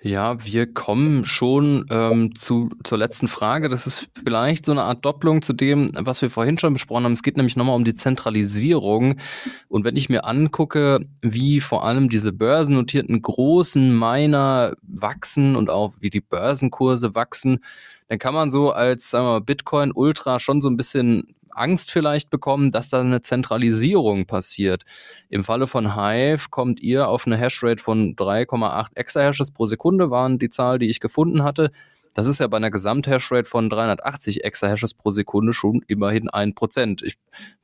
Ja, 0.00 0.44
wir 0.44 0.72
kommen 0.72 1.24
schon 1.24 1.86
ähm, 1.90 2.34
zu, 2.34 2.70
zur 2.82 2.98
letzten 2.98 3.28
Frage. 3.28 3.68
Das 3.68 3.86
ist 3.86 4.08
vielleicht 4.24 4.66
so 4.66 4.72
eine 4.72 4.82
Art 4.82 5.04
Doppelung 5.04 5.42
zu 5.42 5.52
dem, 5.52 5.90
was 5.94 6.22
wir 6.22 6.30
vorhin 6.30 6.58
schon 6.58 6.72
besprochen 6.72 7.04
haben. 7.04 7.12
Es 7.12 7.22
geht 7.22 7.36
nämlich 7.36 7.56
nochmal 7.56 7.76
um 7.76 7.84
die 7.84 7.94
Zentralisierung. 7.94 9.20
Und 9.68 9.84
wenn 9.84 9.96
ich 9.96 10.08
mir 10.08 10.24
angucke, 10.24 11.00
wie 11.22 11.60
vor 11.60 11.84
allem 11.84 12.08
diese 12.08 12.32
börsennotierten 12.32 13.20
großen 13.20 13.96
Miner 13.96 14.74
wachsen 14.82 15.54
und 15.54 15.70
auch 15.70 15.94
wie 16.00 16.10
die 16.10 16.20
Börsenkurse 16.20 17.14
wachsen, 17.14 17.60
dann 18.08 18.18
kann 18.18 18.34
man 18.34 18.50
so 18.50 18.70
als 18.70 19.10
sagen 19.10 19.24
wir 19.24 19.30
mal, 19.30 19.40
Bitcoin 19.40 19.92
Ultra 19.92 20.40
schon 20.40 20.60
so 20.60 20.68
ein 20.68 20.76
bisschen 20.76 21.34
Angst 21.54 21.90
vielleicht 21.90 22.30
bekommen, 22.30 22.70
dass 22.70 22.88
da 22.88 23.00
eine 23.00 23.20
Zentralisierung 23.20 24.26
passiert. 24.26 24.84
Im 25.28 25.44
Falle 25.44 25.66
von 25.66 25.96
Hive 25.96 26.48
kommt 26.50 26.80
ihr 26.80 27.08
auf 27.08 27.26
eine 27.26 27.36
Hashrate 27.36 27.82
von 27.82 28.16
3,8 28.16 28.96
Exahashes 28.96 29.50
pro 29.50 29.66
Sekunde, 29.66 30.10
waren 30.10 30.38
die 30.38 30.50
Zahl, 30.50 30.78
die 30.78 30.88
ich 30.88 31.00
gefunden 31.00 31.42
hatte. 31.42 31.70
Das 32.14 32.26
ist 32.26 32.40
ja 32.40 32.46
bei 32.46 32.58
einer 32.58 32.70
Gesamthashrate 32.70 33.48
von 33.48 33.70
380 33.70 34.44
Exahashes 34.44 34.94
pro 34.94 35.10
Sekunde 35.10 35.52
schon 35.52 35.80
immerhin 35.86 36.28
ein 36.28 36.54
Prozent. 36.54 37.02
Ich 37.02 37.14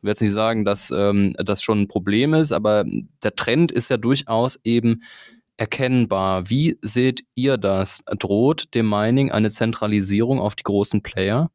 werde 0.01 0.13
jetzt 0.13 0.23
nicht 0.23 0.33
sagen, 0.33 0.65
dass 0.65 0.91
ähm, 0.91 1.35
das 1.39 1.63
schon 1.63 1.83
ein 1.83 1.89
Problem 1.89 2.33
ist, 2.33 2.53
aber 2.53 2.85
der 3.23 3.37
Trend 3.37 3.71
ist 3.71 3.91
ja 3.91 3.99
durchaus 3.99 4.59
eben 4.65 5.03
erkennbar. 5.59 6.49
Wie 6.49 6.79
seht 6.81 7.25
ihr 7.35 7.59
das? 7.59 8.01
Droht 8.19 8.75
dem 8.75 8.89
Mining 8.89 9.31
eine 9.31 9.51
Zentralisierung 9.51 10.41
auf 10.41 10.55
die 10.55 10.63
großen 10.63 11.03
Player? 11.03 11.51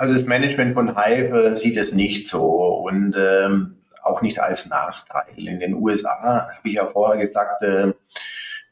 Also 0.00 0.14
das 0.14 0.24
Management 0.24 0.72
von 0.72 0.96
Hive 0.96 1.56
sieht 1.56 1.76
es 1.76 1.92
nicht 1.92 2.26
so 2.26 2.42
und 2.42 3.14
ähm, 3.18 3.82
auch 4.02 4.22
nicht 4.22 4.40
als 4.40 4.66
Nachteil. 4.66 5.26
In 5.36 5.60
den 5.60 5.74
USA, 5.74 6.48
habe 6.56 6.68
ich 6.68 6.76
ja 6.76 6.86
vorher 6.86 7.20
gesagt, 7.20 7.62
äh, 7.62 7.92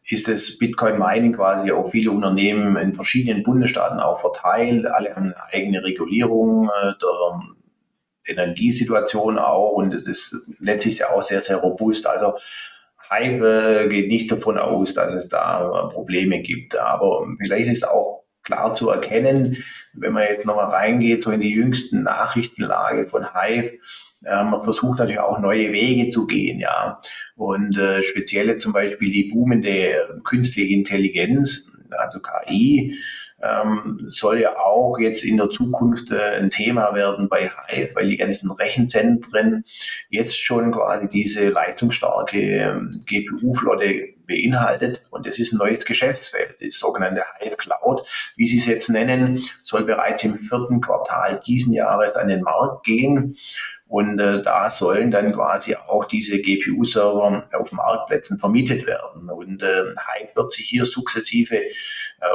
ist 0.08 0.26
das 0.26 0.56
Bitcoin 0.56 0.98
Mining 0.98 1.34
quasi 1.34 1.70
auf 1.70 1.90
viele 1.90 2.12
Unternehmen 2.12 2.76
in 2.76 2.94
verschiedenen 2.94 3.42
Bundesstaaten 3.42 4.00
auch 4.00 4.22
verteilt. 4.22 4.86
Alle 4.86 5.14
haben 5.14 5.34
eigene 5.52 5.84
Regulierung 5.84 6.70
äh, 6.70 6.94
der 6.98 8.34
Energiesituation 8.34 9.38
auch 9.38 9.72
und 9.72 9.92
es 9.92 10.06
ist 10.06 10.34
letztlich 10.60 11.00
ja 11.00 11.10
auch 11.10 11.20
sehr, 11.20 11.42
sehr 11.42 11.58
robust. 11.58 12.06
Also 12.06 12.38
Hive 13.10 13.88
geht 13.90 14.08
nicht 14.08 14.32
davon 14.32 14.56
aus, 14.56 14.94
dass 14.94 15.12
es 15.12 15.28
da 15.28 15.90
Probleme 15.92 16.40
gibt. 16.40 16.78
Aber 16.78 17.28
vielleicht 17.38 17.70
ist 17.70 17.86
auch 17.86 18.24
klar 18.42 18.74
zu 18.74 18.88
erkennen, 18.88 19.62
wenn 19.92 20.12
man 20.12 20.24
jetzt 20.24 20.44
nochmal 20.44 20.70
reingeht, 20.70 21.22
so 21.22 21.30
in 21.30 21.40
die 21.40 21.52
jüngsten 21.52 22.02
Nachrichtenlage 22.02 23.08
von 23.08 23.26
Hive, 23.34 23.78
äh, 24.24 24.44
man 24.44 24.64
versucht 24.64 24.98
natürlich 24.98 25.20
auch 25.20 25.38
neue 25.38 25.72
Wege 25.72 26.10
zu 26.10 26.26
gehen, 26.26 26.60
ja. 26.60 26.96
Und 27.36 27.76
äh, 27.76 28.02
spezielle 28.02 28.56
zum 28.56 28.72
Beispiel 28.72 29.12
die 29.12 29.30
boomende 29.32 30.20
künstliche 30.24 30.74
Intelligenz, 30.74 31.72
also 31.96 32.20
KI, 32.20 32.96
ähm, 33.42 33.98
soll 34.08 34.40
ja 34.40 34.56
auch 34.56 34.98
jetzt 34.98 35.24
in 35.24 35.36
der 35.36 35.50
Zukunft 35.50 36.10
äh, 36.10 36.38
ein 36.38 36.50
Thema 36.50 36.94
werden 36.94 37.28
bei 37.28 37.48
Hive, 37.48 37.94
weil 37.94 38.08
die 38.08 38.16
ganzen 38.16 38.50
Rechenzentren 38.50 39.64
jetzt 40.08 40.40
schon 40.40 40.72
quasi 40.72 41.08
diese 41.08 41.48
leistungsstarke 41.48 42.40
ähm, 42.40 42.90
GPU-Flotte 43.06 44.14
beinhaltet. 44.26 45.02
Und 45.10 45.26
das 45.26 45.38
ist 45.38 45.52
ein 45.52 45.58
neues 45.58 45.84
Geschäftsfeld. 45.84 46.56
Das 46.60 46.78
sogenannte 46.78 47.22
Hive 47.38 47.56
Cloud, 47.56 48.06
wie 48.36 48.46
Sie 48.46 48.58
es 48.58 48.66
jetzt 48.66 48.90
nennen, 48.90 49.42
soll 49.62 49.84
bereits 49.84 50.24
im 50.24 50.36
vierten 50.36 50.80
Quartal 50.80 51.40
diesen 51.46 51.72
Jahres 51.72 52.14
an 52.14 52.28
den 52.28 52.42
Markt 52.42 52.84
gehen. 52.84 53.36
Und 53.88 54.20
äh, 54.20 54.42
da 54.42 54.70
sollen 54.70 55.10
dann 55.10 55.32
quasi 55.32 55.74
auch 55.74 56.04
diese 56.04 56.38
GPU-Server 56.42 57.46
auf 57.54 57.72
Marktplätzen 57.72 58.38
vermietet 58.38 58.86
werden. 58.86 59.30
Und 59.30 59.62
äh, 59.62 59.66
Hive 59.66 60.28
wird 60.34 60.52
sich 60.52 60.68
hier 60.68 60.84
sukzessive 60.84 61.56
äh, 61.56 61.70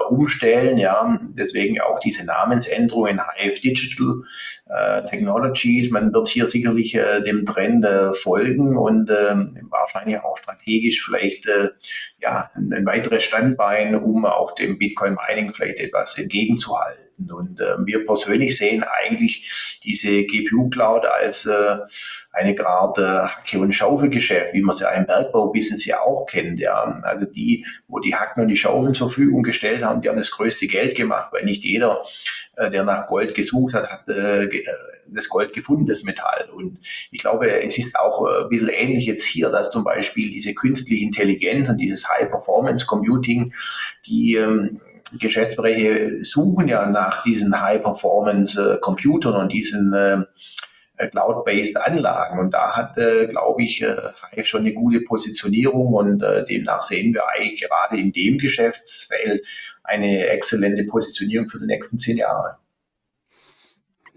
umstellen. 0.10 0.80
Ja, 0.80 1.20
deswegen 1.30 1.80
auch 1.80 2.00
diese 2.00 2.26
Namensänderung 2.26 3.06
in 3.06 3.22
Hive 3.22 3.62
Digital 3.62 4.24
äh, 4.68 5.04
Technologies. 5.04 5.92
Man 5.92 6.12
wird 6.12 6.28
hier 6.28 6.48
sicherlich 6.48 6.96
äh, 6.96 7.22
dem 7.22 7.46
Trend 7.46 7.86
äh, 7.86 8.14
folgen 8.14 8.76
und 8.76 9.12
äh, 9.12 9.36
wahrscheinlich 9.70 10.20
auch 10.22 10.38
strategisch 10.38 11.06
vielleicht 11.06 11.46
äh, 11.46 11.70
ja 12.20 12.50
ein, 12.56 12.74
ein 12.74 12.86
weiteres 12.88 13.24
Standbein, 13.24 13.94
um 13.96 14.26
auch 14.26 14.56
dem 14.56 14.80
Bitcoin 14.80 15.16
Mining 15.28 15.54
vielleicht 15.54 15.78
etwas 15.78 16.18
entgegenzuhalten. 16.18 17.03
Und 17.18 17.60
äh, 17.60 17.86
wir 17.86 18.06
persönlich 18.06 18.58
sehen 18.58 18.84
eigentlich 18.84 19.80
diese 19.84 20.24
GPU-Cloud 20.24 21.06
als 21.06 21.46
äh, 21.46 21.78
eine 22.32 22.66
Art 22.66 22.98
äh, 22.98 23.02
Hacke- 23.02 23.60
und 23.60 23.74
Schaufelgeschäft, 23.74 24.54
wie 24.54 24.62
man 24.62 24.76
sie 24.76 24.86
im 24.96 25.06
Bergbaubusiness 25.06 25.86
ja 25.86 26.02
auch 26.02 26.26
kennt. 26.26 26.60
Ja. 26.60 27.02
Also 27.04 27.26
die, 27.26 27.66
wo 27.88 28.00
die 28.00 28.16
Hacken 28.16 28.42
und 28.42 28.48
die 28.50 28.58
Schaufeln 28.58 28.94
zur 28.94 29.10
Verfügung 29.10 29.44
gestellt 29.44 29.84
haben, 29.84 30.02
die 30.02 30.10
haben 30.10 30.18
das 30.18 30.32
größte 30.32 30.68
Geld 30.68 30.96
gemacht, 30.96 31.32
weil 31.32 31.46
nicht 31.46 31.64
jeder, 31.64 32.04
äh, 32.56 32.70
der 32.70 32.84
nach 32.84 33.06
Gold 33.06 33.36
gesucht 33.36 33.74
hat, 33.74 33.90
hat 33.90 34.10
äh, 34.10 34.46
äh 34.46 34.66
das 35.08 35.30
Gold 35.30 35.54
gefunden, 35.54 35.86
das 35.86 36.04
Metall. 36.04 36.50
Und 36.56 36.80
ich 37.12 37.20
glaube, 37.20 37.52
es 37.62 37.78
ist 37.78 38.00
auch 38.00 38.26
äh, 38.28 38.44
ein 38.44 38.50
bisschen 38.50 38.70
ähnlich 38.70 39.06
jetzt 39.06 39.26
hier, 39.26 39.50
dass 39.50 39.70
zum 39.70 39.84
Beispiel 39.84 40.32
diese 40.32 40.54
künstliche 40.54 41.04
Intelligenz 41.04 41.70
und 41.70 41.78
dieses 41.78 42.10
High-Performance-Computing, 42.10 43.54
die 44.06 44.36
ähm, 44.36 44.82
Geschäftsbereiche 45.20 46.24
suchen 46.24 46.68
ja 46.68 46.86
nach 46.86 47.22
diesen 47.22 47.60
High-Performance-Computern 47.60 49.36
und 49.36 49.52
diesen 49.52 49.94
äh, 49.94 50.24
äh, 50.98 51.08
Cloud-based 51.08 51.78
Anlagen. 51.78 52.40
Und 52.40 52.54
da 52.54 52.76
hat, 52.76 52.98
äh, 52.98 53.28
glaube 53.28 53.64
ich, 53.64 53.82
äh, 53.82 53.96
Hive 54.32 54.46
schon 54.46 54.62
eine 54.62 54.74
gute 54.74 55.02
Positionierung 55.02 55.94
und 55.94 56.24
äh, 56.24 56.46
demnach 56.46 56.84
sehen 56.84 57.14
wir 57.14 57.28
eigentlich 57.30 57.62
gerade 57.62 57.98
in 57.98 58.12
dem 58.12 58.38
Geschäftsfeld 58.38 59.46
eine 59.84 60.28
exzellente 60.28 60.84
Positionierung 60.84 61.50
für 61.50 61.60
die 61.60 61.66
nächsten 61.66 61.98
zehn 61.98 62.18
Jahre. 62.18 62.58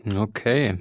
Okay. 0.06 0.78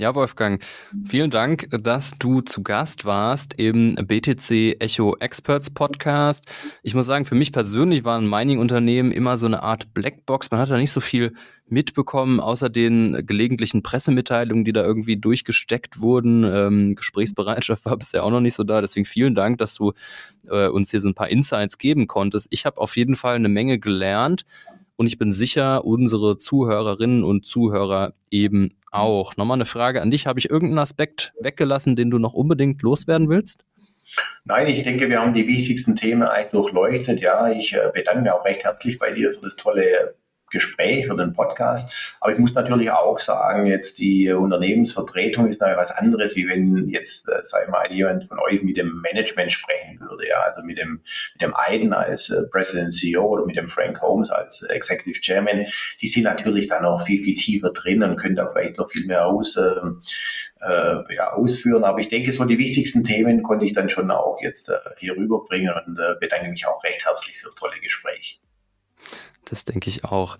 Ja, 0.00 0.14
Wolfgang, 0.14 0.62
vielen 1.06 1.32
Dank, 1.32 1.66
dass 1.72 2.12
du 2.20 2.40
zu 2.40 2.62
Gast 2.62 3.04
warst 3.04 3.54
im 3.54 3.96
BTC 3.96 4.80
Echo 4.80 5.16
Experts 5.16 5.70
Podcast. 5.70 6.44
Ich 6.84 6.94
muss 6.94 7.06
sagen, 7.06 7.24
für 7.24 7.34
mich 7.34 7.50
persönlich 7.50 8.04
waren 8.04 8.30
Mining-Unternehmen 8.30 9.10
immer 9.10 9.36
so 9.38 9.46
eine 9.46 9.64
Art 9.64 9.92
Blackbox. 9.94 10.52
Man 10.52 10.60
hat 10.60 10.70
da 10.70 10.76
nicht 10.76 10.92
so 10.92 11.00
viel 11.00 11.34
mitbekommen, 11.66 12.38
außer 12.38 12.70
den 12.70 13.26
gelegentlichen 13.26 13.82
Pressemitteilungen, 13.82 14.64
die 14.64 14.72
da 14.72 14.84
irgendwie 14.84 15.16
durchgesteckt 15.16 16.00
wurden. 16.00 16.44
Ähm, 16.44 16.94
Gesprächsbereitschaft 16.94 17.84
war 17.84 17.96
bisher 17.98 18.22
auch 18.22 18.30
noch 18.30 18.38
nicht 18.38 18.54
so 18.54 18.62
da. 18.62 18.80
Deswegen 18.80 19.04
vielen 19.04 19.34
Dank, 19.34 19.58
dass 19.58 19.74
du 19.74 19.94
äh, 20.48 20.68
uns 20.68 20.92
hier 20.92 21.00
so 21.00 21.08
ein 21.08 21.14
paar 21.14 21.28
Insights 21.28 21.76
geben 21.76 22.06
konntest. 22.06 22.46
Ich 22.50 22.66
habe 22.66 22.80
auf 22.80 22.96
jeden 22.96 23.16
Fall 23.16 23.34
eine 23.34 23.48
Menge 23.48 23.80
gelernt. 23.80 24.46
Und 24.98 25.06
ich 25.06 25.16
bin 25.16 25.30
sicher, 25.30 25.84
unsere 25.84 26.38
Zuhörerinnen 26.38 27.22
und 27.22 27.46
Zuhörer 27.46 28.14
eben 28.32 28.74
auch. 28.90 29.36
Nochmal 29.36 29.56
eine 29.56 29.64
Frage 29.64 30.02
an 30.02 30.10
dich. 30.10 30.26
Habe 30.26 30.40
ich 30.40 30.50
irgendeinen 30.50 30.80
Aspekt 30.80 31.32
weggelassen, 31.38 31.94
den 31.94 32.10
du 32.10 32.18
noch 32.18 32.34
unbedingt 32.34 32.82
loswerden 32.82 33.28
willst? 33.28 33.64
Nein, 34.44 34.66
ich 34.66 34.82
denke, 34.82 35.08
wir 35.08 35.20
haben 35.20 35.34
die 35.34 35.46
wichtigsten 35.46 35.94
Themen 35.94 36.24
eigentlich 36.24 36.50
durchleuchtet. 36.50 37.20
Ja, 37.20 37.48
ich 37.48 37.74
äh, 37.74 37.92
bedanke 37.94 38.22
mich 38.22 38.32
auch 38.32 38.44
recht 38.44 38.64
herzlich 38.64 38.98
bei 38.98 39.12
dir 39.12 39.32
für 39.32 39.42
das 39.42 39.54
tolle 39.54 40.16
Gespräch, 40.50 41.06
für 41.06 41.16
den 41.16 41.32
Podcast. 41.32 42.16
Aber 42.20 42.32
ich 42.32 42.38
muss 42.38 42.54
natürlich 42.54 42.90
auch 42.90 43.18
sagen, 43.18 43.66
jetzt 43.66 43.98
die 43.98 44.30
Unternehmensvertretung 44.30 45.46
ist 45.48 45.60
noch 45.60 45.68
was 45.76 45.90
anderes, 45.90 46.36
wie 46.36 46.48
wenn 46.48 46.88
jetzt, 46.88 47.28
äh, 47.28 47.40
sag 47.42 47.68
mal, 47.68 47.90
jemand 47.92 48.24
von 48.24 48.38
euch 48.38 48.62
mit 48.62 48.76
dem 48.76 49.00
Management 49.00 49.52
sprechen 49.52 50.00
würde. 50.00 50.28
Ja, 50.28 50.40
also 50.40 50.62
mit 50.62 50.78
dem, 50.78 51.00
mit 51.34 51.42
dem 51.42 51.54
Aiden 51.54 51.92
als 51.92 52.30
äh, 52.30 52.42
President 52.50 52.94
CEO 52.94 53.24
oder 53.24 53.46
mit 53.46 53.56
dem 53.56 53.68
Frank 53.68 54.00
Holmes 54.00 54.30
als 54.30 54.62
Executive 54.62 55.20
Chairman. 55.20 55.66
Die 56.00 56.08
sind 56.08 56.24
natürlich 56.24 56.68
da 56.68 56.80
noch 56.80 57.00
viel, 57.00 57.22
viel 57.22 57.36
tiefer 57.36 57.70
drin 57.70 58.02
und 58.02 58.16
können 58.16 58.36
da 58.36 58.50
vielleicht 58.50 58.78
noch 58.78 58.90
viel 58.90 59.06
mehr 59.06 59.26
aus, 59.26 59.56
äh, 59.56 59.80
äh, 60.60 61.14
ja, 61.14 61.32
ausführen. 61.32 61.84
Aber 61.84 61.98
ich 62.00 62.08
denke, 62.08 62.32
so 62.32 62.44
die 62.44 62.58
wichtigsten 62.58 63.04
Themen 63.04 63.42
konnte 63.42 63.64
ich 63.64 63.72
dann 63.72 63.88
schon 63.88 64.10
auch 64.10 64.38
jetzt 64.40 64.68
äh, 64.68 64.78
hier 64.98 65.16
rüberbringen 65.16 65.72
und 65.86 65.98
äh, 65.98 66.14
bedanke 66.18 66.50
mich 66.50 66.66
auch 66.66 66.82
recht 66.84 67.04
herzlich 67.04 67.38
fürs 67.38 67.54
tolle 67.54 67.78
Gespräch. 67.80 67.97
Das 69.50 69.64
denke 69.64 69.88
ich 69.88 70.04
auch. 70.04 70.38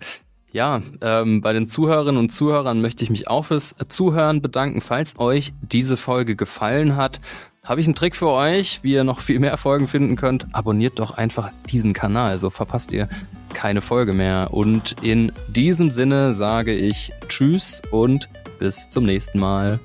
Ja, 0.51 0.81
ähm, 1.01 1.41
bei 1.41 1.53
den 1.53 1.69
Zuhörerinnen 1.69 2.19
und 2.19 2.29
Zuhörern 2.29 2.81
möchte 2.81 3.03
ich 3.03 3.11
mich 3.11 3.27
auch 3.27 3.45
fürs 3.45 3.75
Zuhören 3.87 4.41
bedanken. 4.41 4.81
Falls 4.81 5.19
euch 5.19 5.53
diese 5.61 5.95
Folge 5.95 6.35
gefallen 6.35 6.95
hat, 6.95 7.21
habe 7.63 7.81
ich 7.81 7.87
einen 7.87 7.95
Trick 7.95 8.15
für 8.15 8.29
euch, 8.29 8.79
wie 8.81 8.93
ihr 8.93 9.03
noch 9.03 9.19
viel 9.19 9.39
mehr 9.39 9.55
Folgen 9.57 9.87
finden 9.87 10.15
könnt. 10.15 10.47
Abonniert 10.53 10.97
doch 10.97 11.11
einfach 11.11 11.51
diesen 11.69 11.93
Kanal, 11.93 12.39
so 12.39 12.49
verpasst 12.49 12.91
ihr 12.91 13.07
keine 13.53 13.81
Folge 13.81 14.13
mehr. 14.13 14.49
Und 14.51 14.95
in 15.03 15.31
diesem 15.49 15.91
Sinne 15.91 16.33
sage 16.33 16.73
ich 16.73 17.11
Tschüss 17.27 17.81
und 17.91 18.27
bis 18.57 18.87
zum 18.87 19.05
nächsten 19.05 19.39
Mal. 19.39 19.79